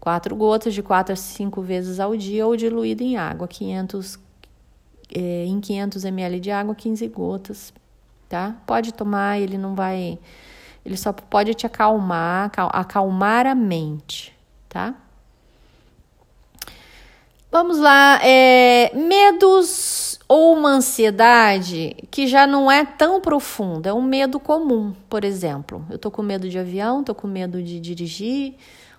Quatro 0.00 0.34
gotas 0.34 0.74
de 0.74 0.82
quatro 0.82 1.12
a 1.12 1.16
cinco 1.16 1.60
vezes 1.60 2.00
ao 2.00 2.16
dia 2.16 2.46
ou 2.46 2.56
diluído 2.56 3.02
em 3.02 3.16
água, 3.16 3.46
500 3.46 4.18
é, 5.14 5.44
em 5.44 5.60
500 5.60 6.04
ml 6.04 6.40
de 6.40 6.50
água, 6.50 6.74
15 6.74 7.06
gotas, 7.08 7.72
tá? 8.28 8.56
Pode 8.66 8.92
tomar, 8.92 9.40
ele 9.40 9.58
não 9.58 9.74
vai. 9.74 10.18
Ele 10.84 10.96
só 10.96 11.12
pode 11.12 11.54
te 11.54 11.66
acalmar, 11.66 12.50
acalmar 12.72 13.46
a 13.46 13.54
mente, 13.54 14.34
tá? 14.68 14.94
Vamos 17.50 17.78
lá, 17.78 18.20
é, 18.22 18.92
medos 18.94 20.20
ou 20.28 20.54
uma 20.54 20.68
ansiedade 20.68 21.96
que 22.10 22.26
já 22.26 22.46
não 22.46 22.70
é 22.70 22.84
tão 22.84 23.22
profunda, 23.22 23.88
é 23.88 23.92
um 23.92 24.02
medo 24.02 24.38
comum, 24.38 24.94
por 25.08 25.24
exemplo. 25.24 25.84
Eu 25.90 25.98
tô 25.98 26.10
com 26.10 26.22
medo 26.22 26.46
de 26.48 26.58
avião, 26.58 27.02
tô 27.02 27.14
com 27.14 27.26
medo 27.26 27.62
de 27.62 27.80
dirigir, 27.80 28.54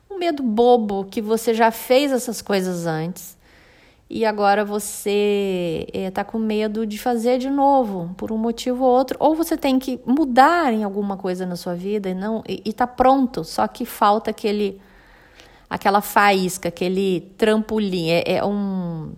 um 0.09 0.17
medo 0.17 0.41
bobo 0.41 1.05
que 1.05 1.21
você 1.21 1.53
já 1.53 1.69
fez 1.69 2.11
essas 2.11 2.41
coisas 2.41 2.87
antes 2.87 3.37
e 4.09 4.25
agora 4.25 4.65
você 4.65 5.85
está 5.93 6.21
eh, 6.21 6.23
com 6.23 6.39
medo 6.39 6.85
de 6.85 6.97
fazer 6.97 7.37
de 7.37 7.49
novo 7.49 8.13
por 8.17 8.31
um 8.31 8.37
motivo 8.37 8.83
ou 8.83 8.89
outro, 8.89 9.15
ou 9.19 9.35
você 9.35 9.55
tem 9.55 9.77
que 9.77 9.99
mudar 10.03 10.73
em 10.73 10.83
alguma 10.83 11.15
coisa 11.15 11.45
na 11.45 11.55
sua 11.55 11.75
vida 11.75 12.09
e 12.09 12.15
não 12.15 12.43
e 12.47 12.63
está 12.65 12.87
pronto, 12.87 13.43
só 13.43 13.67
que 13.67 13.85
falta 13.85 14.31
aquele 14.31 14.81
aquela 15.69 16.01
faísca, 16.01 16.69
aquele 16.69 17.21
trampolim, 17.37 18.09
é, 18.09 18.37
é 18.37 18.45
um 18.45 19.13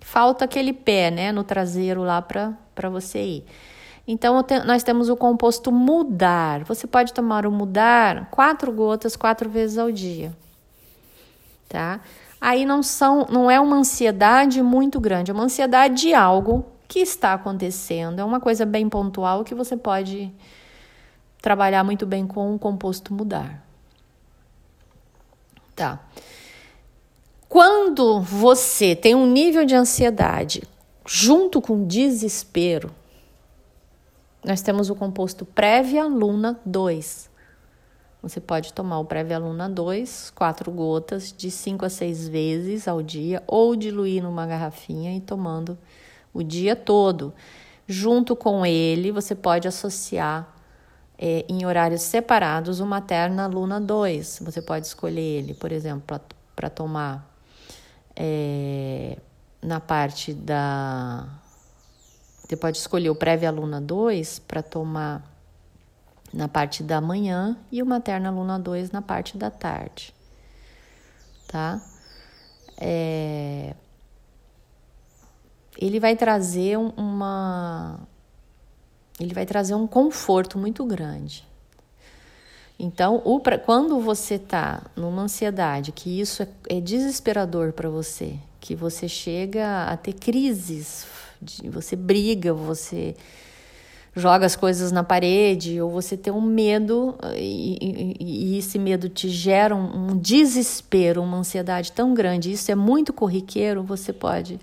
falta 0.00 0.46
aquele 0.46 0.72
pé, 0.72 1.10
né, 1.10 1.30
no 1.30 1.44
traseiro 1.44 2.02
lá 2.02 2.22
para 2.22 2.88
você 2.90 3.22
ir. 3.22 3.44
Então, 4.08 4.44
nós 4.66 4.82
temos 4.82 5.08
o 5.08 5.16
composto 5.16 5.70
mudar. 5.70 6.64
Você 6.64 6.84
pode 6.86 7.12
tomar 7.12 7.46
o 7.46 7.52
mudar 7.52 8.28
quatro 8.30 8.72
gotas 8.72 9.14
quatro 9.14 9.48
vezes 9.48 9.78
ao 9.78 9.92
dia, 9.92 10.32
tá? 11.68 12.00
Aí 12.40 12.64
não 12.64 12.82
são, 12.82 13.26
não 13.30 13.50
é 13.50 13.60
uma 13.60 13.76
ansiedade 13.76 14.62
muito 14.62 14.98
grande, 14.98 15.30
é 15.30 15.34
uma 15.34 15.44
ansiedade 15.44 16.02
de 16.02 16.14
algo 16.14 16.64
que 16.88 16.98
está 16.98 17.34
acontecendo. 17.34 18.18
É 18.18 18.24
uma 18.24 18.40
coisa 18.40 18.66
bem 18.66 18.88
pontual 18.88 19.44
que 19.44 19.54
você 19.54 19.76
pode 19.76 20.32
trabalhar 21.40 21.84
muito 21.84 22.06
bem 22.06 22.26
com 22.26 22.54
o 22.54 22.58
composto 22.58 23.14
mudar. 23.14 23.64
Tá. 25.76 26.00
Quando 27.48 28.20
você 28.20 28.94
tem 28.96 29.14
um 29.14 29.26
nível 29.26 29.64
de 29.64 29.74
ansiedade 29.74 30.62
junto 31.06 31.60
com 31.60 31.86
desespero, 31.86 32.90
nós 34.44 34.62
temos 34.62 34.90
o 34.90 34.94
composto 34.94 35.44
Prévia 35.44 36.04
Luna 36.04 36.58
2. 36.64 37.29
Você 38.22 38.40
pode 38.40 38.72
tomar 38.72 38.98
o 38.98 39.04
Prévia 39.04 39.38
Luna 39.38 39.68
2, 39.68 40.30
quatro 40.34 40.70
gotas, 40.70 41.32
de 41.32 41.50
5 41.50 41.86
a 41.86 41.88
6 41.88 42.28
vezes 42.28 42.86
ao 42.86 43.02
dia, 43.02 43.42
ou 43.46 43.74
diluir 43.74 44.22
numa 44.22 44.46
garrafinha 44.46 45.16
e 45.16 45.20
tomando 45.20 45.78
o 46.32 46.42
dia 46.42 46.76
todo. 46.76 47.32
Junto 47.86 48.36
com 48.36 48.64
ele, 48.64 49.10
você 49.10 49.34
pode 49.34 49.66
associar 49.66 50.54
é, 51.18 51.44
em 51.48 51.64
horários 51.64 52.02
separados 52.02 52.78
o 52.78 52.86
Materna 52.86 53.46
Luna 53.46 53.80
2. 53.80 54.40
Você 54.42 54.60
pode 54.60 54.86
escolher 54.86 55.38
ele, 55.38 55.54
por 55.54 55.72
exemplo, 55.72 56.20
para 56.54 56.70
tomar 56.70 57.26
é, 58.14 59.16
na 59.62 59.80
parte 59.80 60.34
da 60.34 61.26
você 62.50 62.56
pode 62.56 62.78
escolher 62.78 63.10
o 63.10 63.14
Prévia 63.14 63.48
Luna 63.48 63.80
2 63.80 64.40
para 64.40 64.60
tomar 64.60 65.22
na 66.32 66.48
parte 66.48 66.82
da 66.82 67.00
manhã 67.00 67.56
e 67.70 67.82
o 67.82 67.86
Materna 67.86 68.30
Luna 68.30 68.58
2 68.58 68.90
na 68.90 69.02
parte 69.02 69.36
da 69.36 69.50
tarde, 69.50 70.14
tá? 71.48 71.80
É... 72.78 73.74
Ele 75.76 75.98
vai 75.98 76.16
trazer 76.16 76.76
uma. 76.76 78.00
Ele 79.18 79.34
vai 79.34 79.46
trazer 79.46 79.74
um 79.74 79.86
conforto 79.86 80.58
muito 80.58 80.84
grande. 80.84 81.46
Então, 82.78 83.20
o, 83.24 83.40
quando 83.64 84.00
você 84.00 84.34
está 84.34 84.82
numa 84.96 85.22
ansiedade, 85.22 85.92
que 85.92 86.20
isso 86.20 86.42
é, 86.42 86.48
é 86.68 86.80
desesperador 86.80 87.72
para 87.72 87.90
você, 87.90 88.38
que 88.58 88.74
você 88.74 89.06
chega 89.06 89.84
a 89.84 89.96
ter 89.96 90.14
crises 90.14 91.06
você 91.70 91.96
briga, 91.96 92.52
você 92.52 93.16
joga 94.14 94.44
as 94.44 94.56
coisas 94.56 94.90
na 94.90 95.04
parede, 95.04 95.80
ou 95.80 95.90
você 95.90 96.16
tem 96.16 96.32
um 96.32 96.40
medo 96.40 97.16
e, 97.36 98.16
e, 98.20 98.54
e 98.54 98.58
esse 98.58 98.78
medo 98.78 99.08
te 99.08 99.28
gera 99.28 99.74
um, 99.74 100.10
um, 100.10 100.16
desespero, 100.16 101.22
uma 101.22 101.38
ansiedade 101.38 101.92
tão 101.92 102.12
grande, 102.12 102.50
isso 102.50 102.70
é 102.70 102.74
muito 102.74 103.12
corriqueiro, 103.12 103.82
você 103.82 104.12
pode 104.12 104.58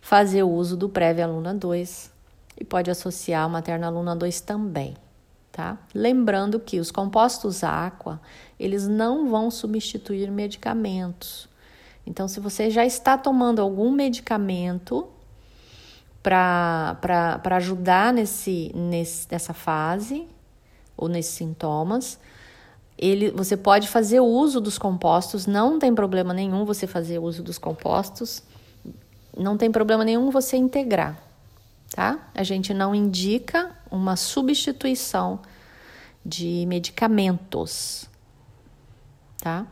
fazer 0.00 0.42
uso 0.42 0.76
do 0.76 0.88
Prévia 0.88 1.24
Aluna 1.24 1.52
2 1.52 2.10
e 2.58 2.64
pode 2.64 2.90
associar 2.90 3.46
o 3.46 3.50
Materna 3.50 3.88
Aluna 3.88 4.16
2 4.16 4.40
também, 4.40 4.94
tá? 5.52 5.76
Lembrando 5.94 6.58
que 6.58 6.80
os 6.80 6.90
compostos 6.90 7.62
aqua, 7.62 8.20
eles 8.58 8.88
não 8.88 9.28
vão 9.28 9.50
substituir 9.50 10.30
medicamentos. 10.30 11.48
Então, 12.06 12.28
se 12.28 12.40
você 12.40 12.70
já 12.70 12.86
está 12.86 13.18
tomando 13.18 13.60
algum 13.60 13.90
medicamento, 13.90 15.08
para 16.26 17.56
ajudar 17.56 18.12
nesse, 18.12 18.72
nesse, 18.74 19.28
nessa 19.30 19.54
fase 19.54 20.26
ou 20.96 21.08
nesses 21.08 21.34
sintomas. 21.34 22.18
Ele, 22.98 23.30
você 23.30 23.56
pode 23.56 23.86
fazer 23.86 24.18
uso 24.18 24.60
dos 24.60 24.76
compostos, 24.76 25.46
não 25.46 25.78
tem 25.78 25.94
problema 25.94 26.34
nenhum 26.34 26.64
você 26.64 26.86
fazer 26.86 27.20
uso 27.20 27.44
dos 27.44 27.58
compostos, 27.58 28.42
não 29.36 29.56
tem 29.56 29.70
problema 29.70 30.04
nenhum 30.04 30.30
você 30.30 30.56
integrar, 30.56 31.16
tá? 31.94 32.18
A 32.34 32.42
gente 32.42 32.74
não 32.74 32.92
indica 32.92 33.70
uma 33.88 34.16
substituição 34.16 35.38
de 36.24 36.64
medicamentos, 36.66 38.08
tá? 39.38 39.64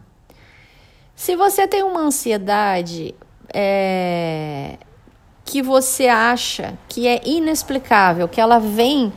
Se 1.16 1.34
você 1.34 1.66
tem 1.66 1.82
uma 1.82 2.02
ansiedade, 2.02 3.14
é, 3.52 4.78
que 5.44 5.62
você 5.62 6.08
acha 6.08 6.78
que 6.88 7.06
é 7.06 7.20
inexplicável, 7.24 8.26
que 8.26 8.40
ela 8.40 8.58
vem 8.58 9.12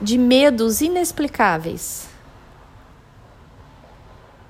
de 0.00 0.18
medos 0.18 0.80
inexplicáveis. 0.80 2.08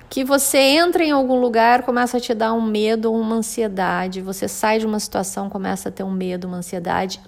Que 0.09 0.23
você 0.23 0.57
entra 0.57 1.03
em 1.03 1.11
algum 1.11 1.39
lugar, 1.39 1.83
começa 1.83 2.17
a 2.17 2.19
te 2.19 2.33
dar 2.33 2.53
um 2.53 2.61
medo 2.61 3.11
ou 3.11 3.19
uma 3.19 3.35
ansiedade, 3.35 4.21
você 4.21 4.47
sai 4.47 4.79
de 4.79 4.85
uma 4.85 4.99
situação, 4.99 5.49
começa 5.49 5.89
a 5.89 5.91
ter 5.91 6.03
um 6.03 6.11
medo, 6.11 6.47
uma 6.47 6.57
ansiedade. 6.57 7.19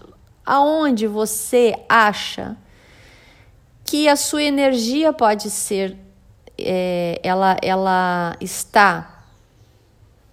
Aonde 0.45 1.05
você 1.05 1.75
acha 1.87 2.57
que 3.83 4.07
a 4.07 4.15
sua 4.15 4.43
energia 4.43 5.11
pode 5.11 5.49
ser, 5.49 5.97
é, 6.57 7.19
ela, 7.23 7.57
ela 7.61 8.35
está 8.39 9.23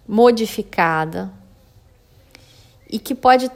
modificada, 0.07 1.31
e 2.89 2.99
que 2.99 3.15
pode 3.15 3.51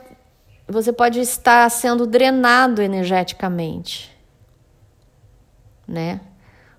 você 0.68 0.92
pode 0.92 1.18
estar 1.18 1.68
sendo 1.68 2.06
drenado 2.06 2.80
energeticamente, 2.80 4.16
né? 5.86 6.20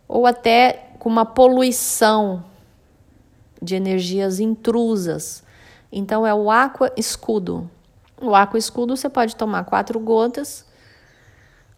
Ou 0.07 0.25
até 0.25 0.91
com 0.97 1.09
uma 1.09 1.25
poluição 1.25 2.45
de 3.61 3.75
energias 3.75 4.39
intrusas. 4.39 5.43
Então 5.91 6.25
é 6.25 6.33
o 6.33 6.49
aqua 6.49 6.89
escudo. 6.95 7.69
O 8.21 8.33
aqua 8.33 8.57
escudo 8.57 8.95
você 8.95 9.09
pode 9.09 9.35
tomar 9.35 9.65
quatro 9.65 9.99
gotas, 9.99 10.65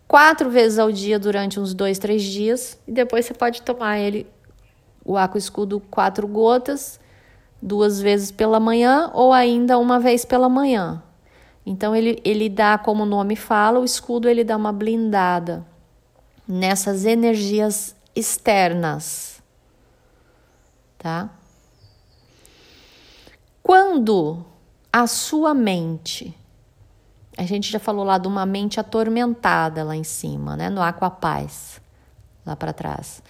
quatro 0.08 0.52
vezes 0.52 0.78
ao 0.78 0.92
dia 0.92 1.18
durante 1.18 1.60
uns 1.60 1.74
dois, 1.74 1.98
três 1.98 2.22
dias, 2.22 2.78
e 2.88 2.92
depois 2.92 3.26
você 3.26 3.34
pode 3.34 3.64
tomar 3.64 3.98
ele, 3.98 4.28
o 5.04 5.18
aqua 5.18 5.40
escudo, 5.40 5.80
quatro 5.90 6.28
gotas 6.28 7.00
duas 7.64 8.02
vezes 8.02 8.30
pela 8.30 8.60
manhã 8.60 9.10
ou 9.14 9.32
ainda 9.32 9.80
uma 9.80 9.98
vez 10.00 10.26
pela 10.26 10.50
manhã. 10.50 11.02
Então 11.66 11.96
ele, 11.96 12.22
ele 12.26 12.50
dá, 12.50 12.78
como 12.78 13.04
o 13.04 13.06
nome 13.06 13.38
fala, 13.38 13.80
o 13.80 13.86
escudo 13.86 14.28
ele 14.28 14.44
dá 14.44 14.58
uma 14.58 14.74
blindada 14.74 15.66
nessas 16.46 17.06
energias 17.06 17.96
externas, 18.14 19.42
tá? 20.98 21.30
Quando 23.64 24.46
a 24.92 25.08
sua 25.08 25.54
mente, 25.54 26.36
a 27.38 27.44
gente 27.44 27.72
já 27.72 27.80
falou 27.80 28.04
lá 28.04 28.18
de 28.18 28.28
uma 28.28 28.46
mente 28.46 28.78
atormentada 28.78 29.86
lá 29.86 29.96
em 29.96 30.04
cima, 30.04 30.58
né, 30.58 30.70
no 30.70 30.82
Aquapaz, 30.82 31.80
lá 32.46 32.58
para 32.58 32.74
trás. 32.74 33.24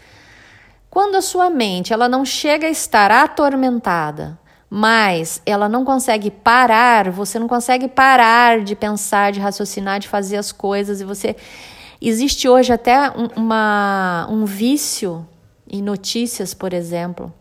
Quando 0.93 1.15
a 1.15 1.23
sua 1.23 1.49
mente 1.49 1.91
ela 1.91 2.07
não 2.07 2.23
chega 2.23 2.67
a 2.67 2.69
estar 2.69 3.09
atormentada, 3.09 4.37
mas 4.69 5.41
ela 5.43 5.67
não 5.67 5.83
consegue 5.83 6.29
parar, 6.29 7.09
você 7.09 7.39
não 7.39 7.47
consegue 7.47 7.87
parar 7.87 8.61
de 8.61 8.75
pensar, 8.75 9.31
de 9.31 9.39
raciocinar, 9.39 9.99
de 9.99 10.07
fazer 10.07 10.37
as 10.37 10.51
coisas 10.51 11.01
e 11.01 11.03
você 11.03 11.35
existe 11.99 12.47
hoje 12.47 12.71
até 12.71 13.09
um, 13.09 13.25
uma, 13.35 14.27
um 14.29 14.45
vício 14.45 15.27
em 15.67 15.81
notícias, 15.81 16.53
por 16.53 16.73
exemplo. 16.73 17.33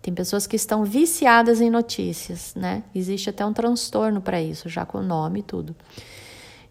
Tem 0.00 0.14
pessoas 0.14 0.46
que 0.46 0.54
estão 0.54 0.84
viciadas 0.84 1.60
em 1.60 1.68
notícias, 1.68 2.54
né? 2.54 2.84
Existe 2.94 3.28
até 3.28 3.44
um 3.44 3.52
transtorno 3.52 4.20
para 4.20 4.40
isso, 4.40 4.68
já 4.68 4.86
com 4.86 4.98
o 4.98 5.02
nome 5.02 5.40
e 5.40 5.42
tudo. 5.42 5.74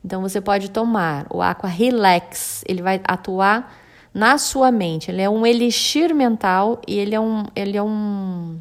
Então 0.06 0.22
você 0.22 0.40
pode 0.40 0.72
tomar 0.72 1.28
o 1.30 1.42
Aqua 1.42 1.70
Relax, 1.70 2.64
ele 2.66 2.82
vai 2.82 3.02
atuar 3.04 3.81
na 4.14 4.38
sua 4.38 4.72
mente. 4.72 5.10
Ele 5.10 5.22
é 5.22 5.30
um 5.30 5.46
elixir 5.46 6.14
mental 6.14 6.82
e 6.88 6.98
ele 6.98 7.16
é 7.16 7.20
um, 7.20 7.46
ele 7.56 7.78
é 7.78 7.84
um, 7.84 8.60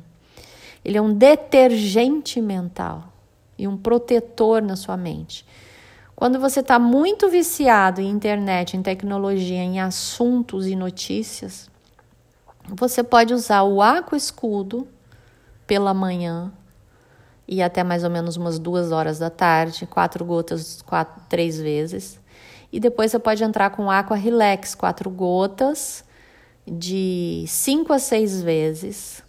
ele 0.84 0.96
é 0.96 1.02
um 1.02 1.12
detergente 1.12 2.40
mental 2.40 3.12
e 3.58 3.66
um 3.66 3.76
protetor 3.76 4.62
na 4.62 4.76
sua 4.76 4.96
mente. 4.96 5.44
Quando 6.14 6.38
você 6.38 6.60
está 6.60 6.78
muito 6.78 7.28
viciado 7.28 8.00
em 8.00 8.08
internet, 8.08 8.76
em 8.76 8.82
tecnologia, 8.82 9.58
em 9.58 9.80
assuntos 9.80 10.66
e 10.66 10.76
notícias, 10.76 11.70
você 12.68 13.02
pode 13.02 13.32
usar 13.32 13.62
o 13.62 13.80
Aqua 13.80 14.16
Escudo 14.16 14.86
pela 15.66 15.94
manhã 15.94 16.52
e 17.48 17.62
até 17.62 17.82
mais 17.82 18.04
ou 18.04 18.10
menos 18.10 18.36
umas 18.36 18.58
duas 18.58 18.92
horas 18.92 19.18
da 19.18 19.30
tarde, 19.30 19.86
quatro 19.86 20.24
gotas, 20.24 20.82
quatro, 20.82 21.20
três 21.28 21.58
vezes. 21.58 22.19
E 22.72 22.78
depois 22.78 23.10
você 23.10 23.18
pode 23.18 23.42
entrar 23.42 23.70
com 23.70 23.90
Aqua 23.90 24.16
Relax, 24.16 24.74
quatro 24.74 25.10
gotas, 25.10 26.04
de 26.66 27.44
cinco 27.48 27.92
a 27.92 27.98
seis 27.98 28.40
vezes, 28.42 29.22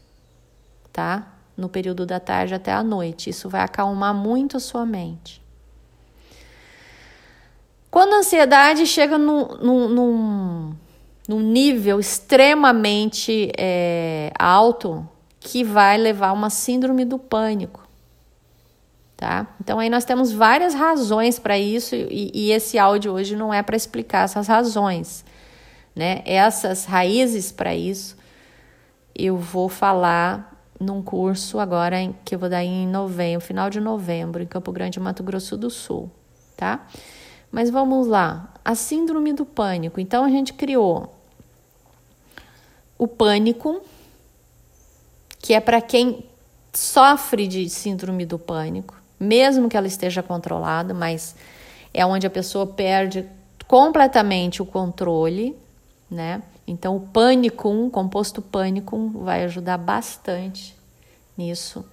tá? 0.93 1.33
No 1.57 1.67
período 1.67 2.05
da 2.05 2.19
tarde 2.19 2.53
até 2.53 2.71
a 2.71 2.83
noite. 2.83 3.29
Isso 3.29 3.49
vai 3.49 3.61
acalmar 3.61 4.13
muito 4.13 4.57
a 4.57 4.59
sua 4.59 4.85
mente. 4.85 5.41
Quando 7.89 8.13
a 8.13 8.17
ansiedade 8.19 8.85
chega 8.85 9.17
num, 9.17 9.47
num, 9.57 10.75
num, 11.27 11.39
nível 11.41 11.99
extremamente 11.99 13.51
é, 13.57 14.31
alto, 14.39 15.07
que 15.39 15.63
vai 15.63 15.97
levar 15.97 16.31
uma 16.31 16.49
síndrome 16.49 17.03
do 17.03 17.19
pânico 17.19 17.80
tá? 19.21 19.45
Então 19.63 19.77
aí 19.77 19.87
nós 19.87 20.03
temos 20.03 20.31
várias 20.31 20.73
razões 20.73 21.37
para 21.37 21.55
isso 21.55 21.93
e, 21.93 22.31
e, 22.33 22.51
esse 22.51 22.79
áudio 22.79 23.13
hoje 23.13 23.35
não 23.35 23.53
é 23.53 23.61
para 23.61 23.75
explicar 23.75 24.23
essas 24.23 24.47
razões, 24.47 25.23
né? 25.95 26.23
Essas 26.25 26.85
raízes 26.85 27.51
para 27.51 27.75
isso 27.75 28.17
eu 29.13 29.37
vou 29.37 29.69
falar 29.69 30.59
num 30.79 31.03
curso 31.03 31.59
agora 31.59 32.01
em, 32.01 32.15
que 32.25 32.33
eu 32.33 32.39
vou 32.39 32.49
dar 32.49 32.63
em 32.63 32.87
novembro, 32.87 33.45
final 33.45 33.69
de 33.69 33.79
novembro, 33.79 34.41
em 34.41 34.47
Campo 34.47 34.71
Grande, 34.71 34.99
Mato 34.99 35.21
Grosso 35.21 35.55
do 35.55 35.69
Sul, 35.69 36.09
tá? 36.57 36.87
Mas 37.51 37.69
vamos 37.69 38.07
lá, 38.07 38.51
a 38.65 38.73
síndrome 38.73 39.33
do 39.33 39.45
pânico. 39.45 39.99
Então 39.99 40.23
a 40.23 40.29
gente 40.29 40.53
criou 40.53 41.15
o 42.97 43.07
pânico, 43.07 43.83
que 45.37 45.53
é 45.53 45.59
para 45.59 45.79
quem 45.79 46.25
sofre 46.73 47.47
de 47.47 47.69
síndrome 47.69 48.25
do 48.25 48.39
pânico 48.39 49.00
mesmo 49.21 49.69
que 49.69 49.77
ela 49.77 49.85
esteja 49.85 50.23
controlada, 50.23 50.95
mas 50.95 51.35
é 51.93 52.03
onde 52.03 52.25
a 52.25 52.29
pessoa 52.29 52.65
perde 52.65 53.23
completamente 53.67 54.63
o 54.63 54.65
controle, 54.65 55.55
né? 56.09 56.41
Então, 56.65 56.95
o 56.95 57.01
pânico, 57.01 57.89
composto 57.91 58.41
pânico, 58.41 59.11
vai 59.15 59.43
ajudar 59.43 59.77
bastante 59.77 60.75
nisso. 61.37 61.85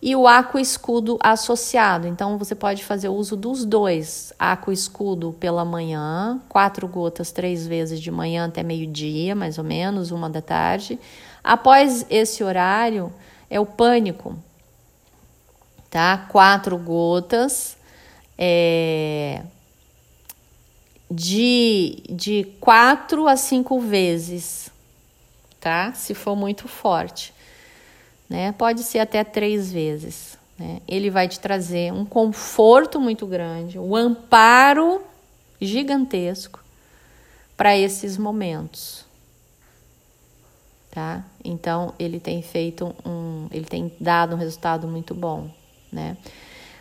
E 0.00 0.16
o 0.16 0.26
aqua 0.26 0.60
escudo 0.60 1.18
associado. 1.22 2.08
Então, 2.08 2.38
você 2.38 2.54
pode 2.54 2.82
fazer 2.82 3.08
uso 3.08 3.36
dos 3.36 3.64
dois. 3.64 4.32
Aqua 4.38 4.72
escudo 4.72 5.32
pela 5.38 5.64
manhã, 5.64 6.40
quatro 6.48 6.88
gotas 6.88 7.30
três 7.30 7.66
vezes 7.66 8.00
de 8.00 8.10
manhã 8.10 8.46
até 8.46 8.62
meio-dia, 8.62 9.34
mais 9.34 9.58
ou 9.58 9.64
menos, 9.64 10.10
uma 10.10 10.28
da 10.28 10.40
tarde. 10.40 10.98
Após 11.44 12.06
esse 12.08 12.42
horário, 12.42 13.12
é 13.50 13.60
o 13.60 13.66
pânico 13.66 14.36
tá? 15.92 16.26
Quatro 16.30 16.78
gotas 16.78 17.76
é, 18.38 19.42
de, 21.10 22.02
de 22.08 22.44
quatro 22.58 23.28
a 23.28 23.36
cinco 23.36 23.78
vezes, 23.78 24.70
tá? 25.60 25.92
Se 25.92 26.14
for 26.14 26.34
muito 26.34 26.66
forte, 26.66 27.34
né? 28.26 28.52
Pode 28.52 28.82
ser 28.82 29.00
até 29.00 29.22
três 29.22 29.70
vezes. 29.70 30.38
Né? 30.58 30.80
Ele 30.88 31.10
vai 31.10 31.28
te 31.28 31.38
trazer 31.38 31.92
um 31.92 32.06
conforto 32.06 32.98
muito 32.98 33.26
grande, 33.26 33.78
um 33.78 33.94
amparo 33.94 35.02
gigantesco 35.60 36.64
para 37.54 37.76
esses 37.76 38.16
momentos. 38.16 39.04
Tá? 40.90 41.22
Então 41.44 41.92
ele 41.98 42.18
tem 42.18 42.40
feito 42.40 42.94
um, 43.04 43.46
ele 43.50 43.66
tem 43.66 43.92
dado 44.00 44.34
um 44.34 44.38
resultado 44.38 44.88
muito 44.88 45.14
bom 45.14 45.50
né? 45.92 46.16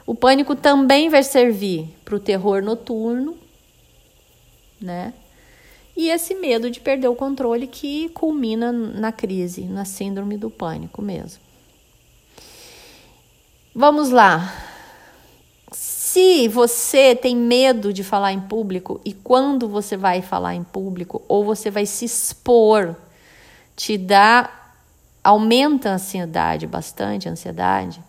O 0.08 0.16
pânico 0.16 0.56
também 0.56 1.10
vai 1.10 1.22
servir 1.22 1.88
para 2.04 2.16
o 2.16 2.20
terror 2.20 2.64
noturno, 2.64 3.38
né? 4.80 5.14
E 5.96 6.10
esse 6.10 6.34
medo 6.34 6.72
de 6.72 6.80
perder 6.80 7.10
o 7.10 7.16
controle 7.16 7.68
que 7.68 8.10
culmina 8.10 8.72
na 8.72 9.12
crise, 9.12 9.66
na 9.66 9.86
síndrome 9.86 10.38
do 10.38 10.50
pânico 10.50 11.02
mesmo. 11.02 11.42
Vamos 13.76 14.10
lá. 14.10 14.54
Se 15.72 16.48
você 16.48 17.16
tem 17.16 17.36
medo 17.36 17.94
de 17.94 18.04
falar 18.04 18.34
em 18.34 18.40
público 18.42 19.00
e 19.06 19.14
quando 19.14 19.68
você 19.68 19.96
vai 19.96 20.22
falar 20.22 20.56
em 20.56 20.64
público 20.64 21.22
ou 21.28 21.44
você 21.46 21.70
vai 21.70 21.86
se 21.86 22.04
expor, 22.06 22.96
te 23.76 23.98
dá 23.98 24.50
aumenta 25.24 25.90
a 25.90 25.94
ansiedade 25.94 26.66
bastante, 26.66 27.30
a 27.30 27.32
ansiedade, 27.32 28.02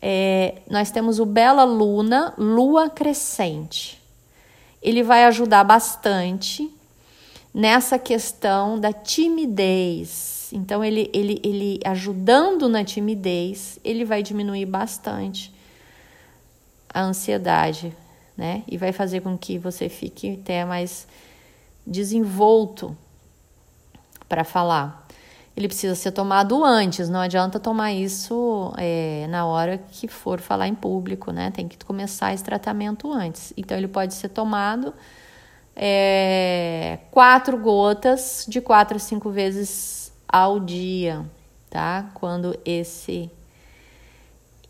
é, 0.00 0.62
nós 0.70 0.90
temos 0.90 1.18
o 1.18 1.26
Bela 1.26 1.64
Luna, 1.64 2.34
Lua 2.38 2.88
Crescente. 2.88 4.00
Ele 4.80 5.02
vai 5.02 5.24
ajudar 5.24 5.64
bastante 5.64 6.70
nessa 7.52 7.98
questão 7.98 8.78
da 8.78 8.92
timidez. 8.92 10.50
Então, 10.52 10.84
ele, 10.84 11.10
ele, 11.12 11.40
ele 11.42 11.80
ajudando 11.84 12.68
na 12.68 12.84
timidez, 12.84 13.78
ele 13.84 14.04
vai 14.04 14.22
diminuir 14.22 14.66
bastante 14.66 15.52
a 16.88 17.02
ansiedade, 17.02 17.94
né? 18.36 18.62
E 18.68 18.78
vai 18.78 18.92
fazer 18.92 19.20
com 19.20 19.36
que 19.36 19.58
você 19.58 19.88
fique 19.88 20.38
até 20.40 20.64
mais 20.64 21.06
desenvolto 21.86 22.96
para 24.28 24.44
falar 24.44 25.07
ele 25.58 25.66
precisa 25.66 25.96
ser 25.96 26.12
tomado 26.12 26.64
antes, 26.64 27.08
não 27.08 27.18
adianta 27.18 27.58
tomar 27.58 27.92
isso 27.92 28.72
é, 28.78 29.26
na 29.28 29.44
hora 29.44 29.76
que 29.76 30.06
for 30.06 30.38
falar 30.38 30.68
em 30.68 30.74
público, 30.74 31.32
né? 31.32 31.50
Tem 31.50 31.66
que 31.66 31.76
começar 31.84 32.32
esse 32.32 32.44
tratamento 32.44 33.12
antes. 33.12 33.52
Então, 33.56 33.76
ele 33.76 33.88
pode 33.88 34.14
ser 34.14 34.28
tomado 34.28 34.94
é, 35.74 37.00
quatro 37.10 37.58
gotas 37.58 38.46
de 38.48 38.60
quatro 38.60 38.98
a 38.98 39.00
cinco 39.00 39.30
vezes 39.30 40.12
ao 40.28 40.60
dia, 40.60 41.26
tá? 41.68 42.08
Quando 42.14 42.56
esse 42.64 43.28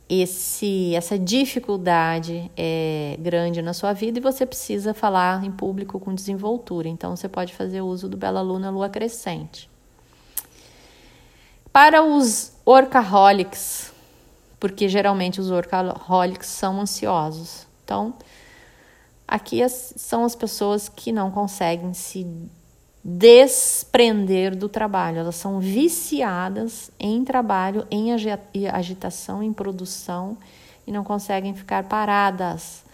esse 0.08 0.94
essa 0.94 1.18
dificuldade 1.18 2.50
é 2.56 3.14
grande 3.20 3.60
na 3.60 3.74
sua 3.74 3.92
vida 3.92 4.18
e 4.18 4.22
você 4.22 4.46
precisa 4.46 4.94
falar 4.94 5.44
em 5.44 5.52
público 5.52 6.00
com 6.00 6.14
desenvoltura. 6.14 6.88
Então 6.88 7.14
você 7.14 7.28
pode 7.28 7.52
fazer 7.52 7.82
uso 7.82 8.08
do 8.08 8.16
Bela 8.16 8.40
Luna 8.40 8.70
Lua 8.70 8.88
Crescente. 8.88 9.68
Para 11.72 12.02
os 12.02 12.52
orcaholics, 12.64 13.92
porque 14.58 14.88
geralmente 14.88 15.40
os 15.40 15.50
orcaholics 15.50 16.48
são 16.48 16.80
ansiosos. 16.80 17.66
Então, 17.84 18.14
aqui 19.26 19.66
são 19.68 20.24
as 20.24 20.34
pessoas 20.34 20.88
que 20.88 21.12
não 21.12 21.30
conseguem 21.30 21.94
se 21.94 22.26
desprender 23.04 24.56
do 24.56 24.68
trabalho, 24.68 25.18
elas 25.18 25.36
são 25.36 25.60
viciadas 25.60 26.90
em 26.98 27.24
trabalho, 27.24 27.86
em 27.90 28.12
agitação, 28.70 29.42
em 29.42 29.52
produção 29.52 30.36
e 30.86 30.92
não 30.92 31.04
conseguem 31.04 31.54
ficar 31.54 31.84
paradas. 31.84 32.84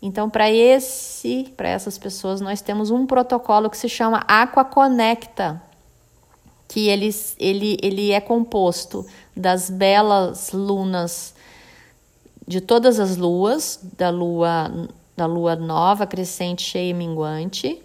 Então, 0.00 0.28
para 0.28 0.50
esse, 0.50 1.52
para 1.56 1.68
essas 1.68 1.96
pessoas, 1.96 2.40
nós 2.40 2.60
temos 2.60 2.90
um 2.90 3.06
protocolo 3.06 3.70
que 3.70 3.76
se 3.76 3.88
chama 3.88 4.24
Aqua 4.26 4.64
Conecta 4.64 5.62
que 6.72 6.88
ele, 6.88 7.14
ele, 7.38 7.76
ele 7.82 8.12
é 8.12 8.20
composto 8.20 9.04
das 9.36 9.68
belas 9.68 10.52
lunas 10.52 11.34
de 12.48 12.62
todas 12.62 12.98
as 12.98 13.18
luas, 13.18 13.78
da 13.98 14.08
lua, 14.08 14.88
da 15.14 15.26
lua 15.26 15.54
nova, 15.54 16.06
crescente, 16.06 16.62
cheia 16.62 16.88
e 16.88 16.94
minguante, 16.94 17.78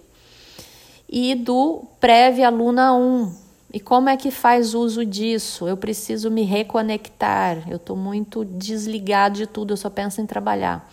e 1.09 1.35
do 1.35 1.83
prévia 1.99 2.49
luna 2.49 2.93
1. 2.93 3.35
E 3.73 3.79
como 3.81 4.07
é 4.07 4.15
que 4.15 4.31
faz 4.31 4.73
uso 4.73 5.05
disso? 5.05 5.67
Eu 5.67 5.75
preciso 5.75 6.31
me 6.31 6.43
reconectar, 6.43 7.69
eu 7.69 7.75
estou 7.75 7.97
muito 7.97 8.45
desligado 8.45 9.35
de 9.35 9.47
tudo, 9.47 9.73
eu 9.73 9.77
só 9.77 9.89
penso 9.89 10.21
em 10.21 10.25
trabalhar. 10.25 10.89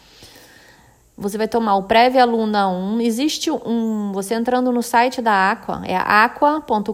Você 1.17 1.39
vai 1.39 1.47
tomar 1.47 1.77
o 1.77 1.85
Prévia 1.85 2.25
Luna 2.25 2.69
1. 2.69 3.01
Existe 3.01 3.51
um. 3.51 4.11
Você 4.13 4.35
entrando 4.35 4.73
no 4.73 4.83
site 4.83 5.23
da 5.23 5.53
Aqua, 5.53 5.83
é 5.87 5.97
aqua.com.br. 5.97 6.93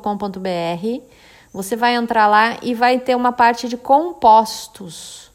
Você 1.52 1.74
vai 1.74 1.94
entrar 1.94 2.26
lá 2.26 2.58
e 2.62 2.74
vai 2.74 2.98
ter 2.98 3.16
uma 3.16 3.32
parte 3.32 3.66
de 3.68 3.76
compostos. 3.76 5.30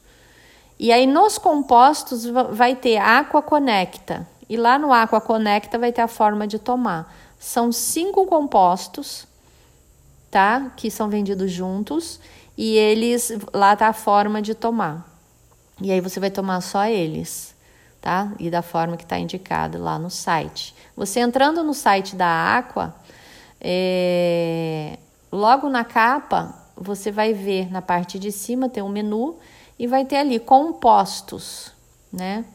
E 0.80 0.92
aí 0.92 1.08
nos 1.08 1.38
compostos 1.38 2.26
vai 2.26 2.76
ter 2.76 2.98
Aqua 2.98 3.42
Conecta. 3.42 4.28
E 4.48 4.56
lá 4.56 4.78
no 4.78 4.94
Aqua 4.94 5.20
Conecta 5.20 5.80
vai 5.80 5.92
ter 5.92 6.02
a 6.02 6.08
forma 6.08 6.46
de 6.46 6.60
tomar. 6.60 7.14
São 7.40 7.72
cinco 7.72 8.26
compostos, 8.28 9.28
tá? 10.30 10.72
Que 10.78 10.92
são 10.92 11.10
vendidos 11.10 11.52
juntos. 11.52 12.20
E 12.56 12.76
eles. 12.76 13.32
Lá 13.52 13.76
tá 13.76 13.88
a 13.88 13.94
forma 13.94 14.44
de 14.44 14.54
tomar. 14.54 15.10
E 15.82 15.92
aí 15.92 16.00
você 16.00 16.20
vai 16.20 16.30
tomar 16.30 16.62
só 16.62 16.86
eles 16.86 17.55
tá? 18.06 18.32
E 18.38 18.52
da 18.52 18.62
forma 18.62 18.96
que 18.96 19.04
está 19.04 19.18
indicado 19.18 19.80
lá 19.80 19.98
no 19.98 20.12
site. 20.12 20.76
Você 20.96 21.20
entrando 21.22 21.64
no 21.64 21.74
site 21.74 22.16
da 22.16 22.56
Aqua, 22.56 22.94
é, 23.60 25.00
logo 25.32 25.68
na 25.70 25.84
capa, 25.84 26.54
você 26.78 27.12
vai 27.12 27.34
ver 27.34 27.72
na 27.72 27.82
parte 27.82 28.20
de 28.20 28.32
cima 28.32 28.70
tem 28.70 28.84
um 28.84 28.90
menu 28.90 29.38
e 29.80 29.88
vai 29.88 30.06
ter 30.06 30.18
ali 30.18 30.38
compostos, 30.40 31.72
né? 32.14 32.46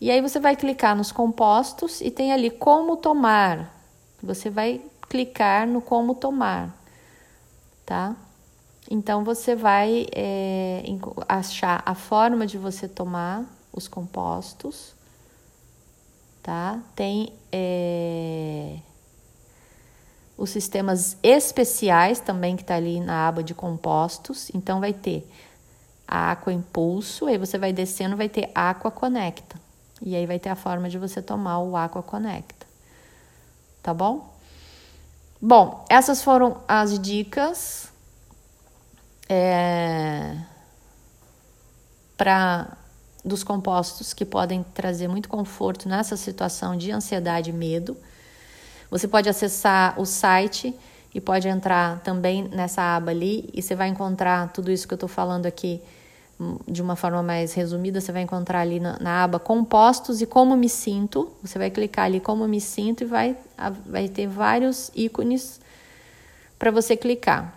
E 0.00 0.10
aí 0.10 0.20
você 0.20 0.40
vai 0.40 0.56
clicar 0.56 0.96
nos 0.96 1.12
compostos 1.12 2.00
e 2.00 2.10
tem 2.10 2.32
ali 2.32 2.50
como 2.50 2.96
tomar. 2.96 3.72
Você 4.20 4.50
vai 4.50 4.80
clicar 5.08 5.68
no 5.68 5.80
como 5.80 6.16
tomar, 6.16 6.76
tá? 7.86 8.16
Então 8.90 9.22
você 9.22 9.54
vai 9.54 10.08
é, 10.12 10.82
achar 11.28 11.80
a 11.86 11.94
forma 11.94 12.44
de 12.44 12.58
você 12.58 12.88
tomar 12.88 13.59
os 13.72 13.88
compostos, 13.88 14.94
tá? 16.42 16.80
Tem 16.94 17.32
é, 17.52 18.78
os 20.36 20.50
sistemas 20.50 21.16
especiais 21.22 22.20
também 22.20 22.56
que 22.56 22.62
está 22.62 22.76
ali 22.76 23.00
na 23.00 23.28
aba 23.28 23.42
de 23.42 23.54
compostos. 23.54 24.50
Então 24.54 24.80
vai 24.80 24.92
ter 24.92 25.30
a 26.08 26.32
Aqua 26.32 26.52
Impulso, 26.52 27.26
aí 27.26 27.38
você 27.38 27.58
vai 27.58 27.72
descendo, 27.72 28.16
vai 28.16 28.28
ter 28.28 28.50
Aqua 28.54 28.90
Conecta. 28.90 29.60
E 30.02 30.16
aí 30.16 30.26
vai 30.26 30.38
ter 30.38 30.48
a 30.48 30.56
forma 30.56 30.88
de 30.88 30.98
você 30.98 31.20
tomar 31.20 31.58
o 31.58 31.76
Aqua 31.76 32.02
Conecta. 32.02 32.66
Tá 33.82 33.94
bom? 33.94 34.34
Bom, 35.40 35.84
essas 35.88 36.22
foram 36.22 36.60
as 36.66 36.98
dicas 36.98 37.90
é, 39.28 40.36
para 42.16 42.76
dos 43.24 43.44
compostos 43.44 44.12
que 44.12 44.24
podem 44.24 44.64
trazer 44.74 45.08
muito 45.08 45.28
conforto 45.28 45.88
nessa 45.88 46.16
situação 46.16 46.76
de 46.76 46.90
ansiedade 46.90 47.50
e 47.50 47.52
medo. 47.52 47.96
Você 48.90 49.06
pode 49.06 49.28
acessar 49.28 50.00
o 50.00 50.04
site 50.04 50.74
e 51.14 51.20
pode 51.20 51.48
entrar 51.48 52.00
também 52.00 52.48
nessa 52.48 52.82
aba 52.96 53.10
ali 53.10 53.48
e 53.52 53.62
você 53.62 53.74
vai 53.74 53.88
encontrar 53.88 54.52
tudo 54.52 54.70
isso 54.70 54.86
que 54.86 54.94
eu 54.94 54.96
estou 54.96 55.08
falando 55.08 55.46
aqui 55.46 55.80
hum, 56.40 56.56
de 56.66 56.80
uma 56.80 56.96
forma 56.96 57.22
mais 57.22 57.52
resumida. 57.52 58.00
Você 58.00 58.10
vai 58.10 58.22
encontrar 58.22 58.60
ali 58.60 58.80
na, 58.80 58.98
na, 58.98 59.24
aba 59.24 59.38
Compostos 59.38 60.20
e 60.20 60.26
Como 60.26 60.56
Me 60.56 60.68
Sinto. 60.68 61.30
Você 61.42 61.58
vai 61.58 61.70
clicar 61.70 62.06
ali 62.06 62.20
Como 62.20 62.46
Me 62.48 62.60
Sinto 62.60 63.04
e 63.04 63.06
vai, 63.06 63.36
vai 63.86 64.08
ter 64.08 64.26
vários 64.26 64.90
ícones 64.94 65.60
para 66.58 66.70
você 66.70 66.96
clicar. 66.96 67.54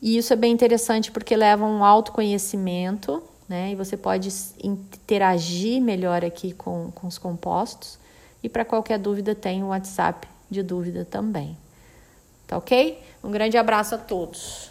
E 0.00 0.16
isso 0.16 0.32
é 0.32 0.36
bem 0.36 0.52
interessante 0.52 1.10
porque 1.10 1.36
leva 1.36 1.64
um 1.64 1.84
autoconhecimento, 1.84 3.22
né? 3.48 3.72
E 3.72 3.74
você 3.74 3.96
pode 3.96 4.28
interagir 4.62 5.80
melhor 5.80 6.24
aqui 6.24 6.52
com, 6.52 6.90
com 6.94 7.06
os 7.06 7.18
compostos. 7.18 7.98
E 8.42 8.48
para 8.48 8.64
qualquer 8.64 8.98
dúvida, 8.98 9.34
tem 9.34 9.62
o 9.62 9.68
WhatsApp 9.68 10.28
de 10.50 10.62
dúvida 10.62 11.04
também. 11.04 11.56
Tá 12.46 12.56
ok? 12.56 13.02
Um 13.22 13.30
grande 13.30 13.56
abraço 13.56 13.94
a 13.94 13.98
todos. 13.98 14.70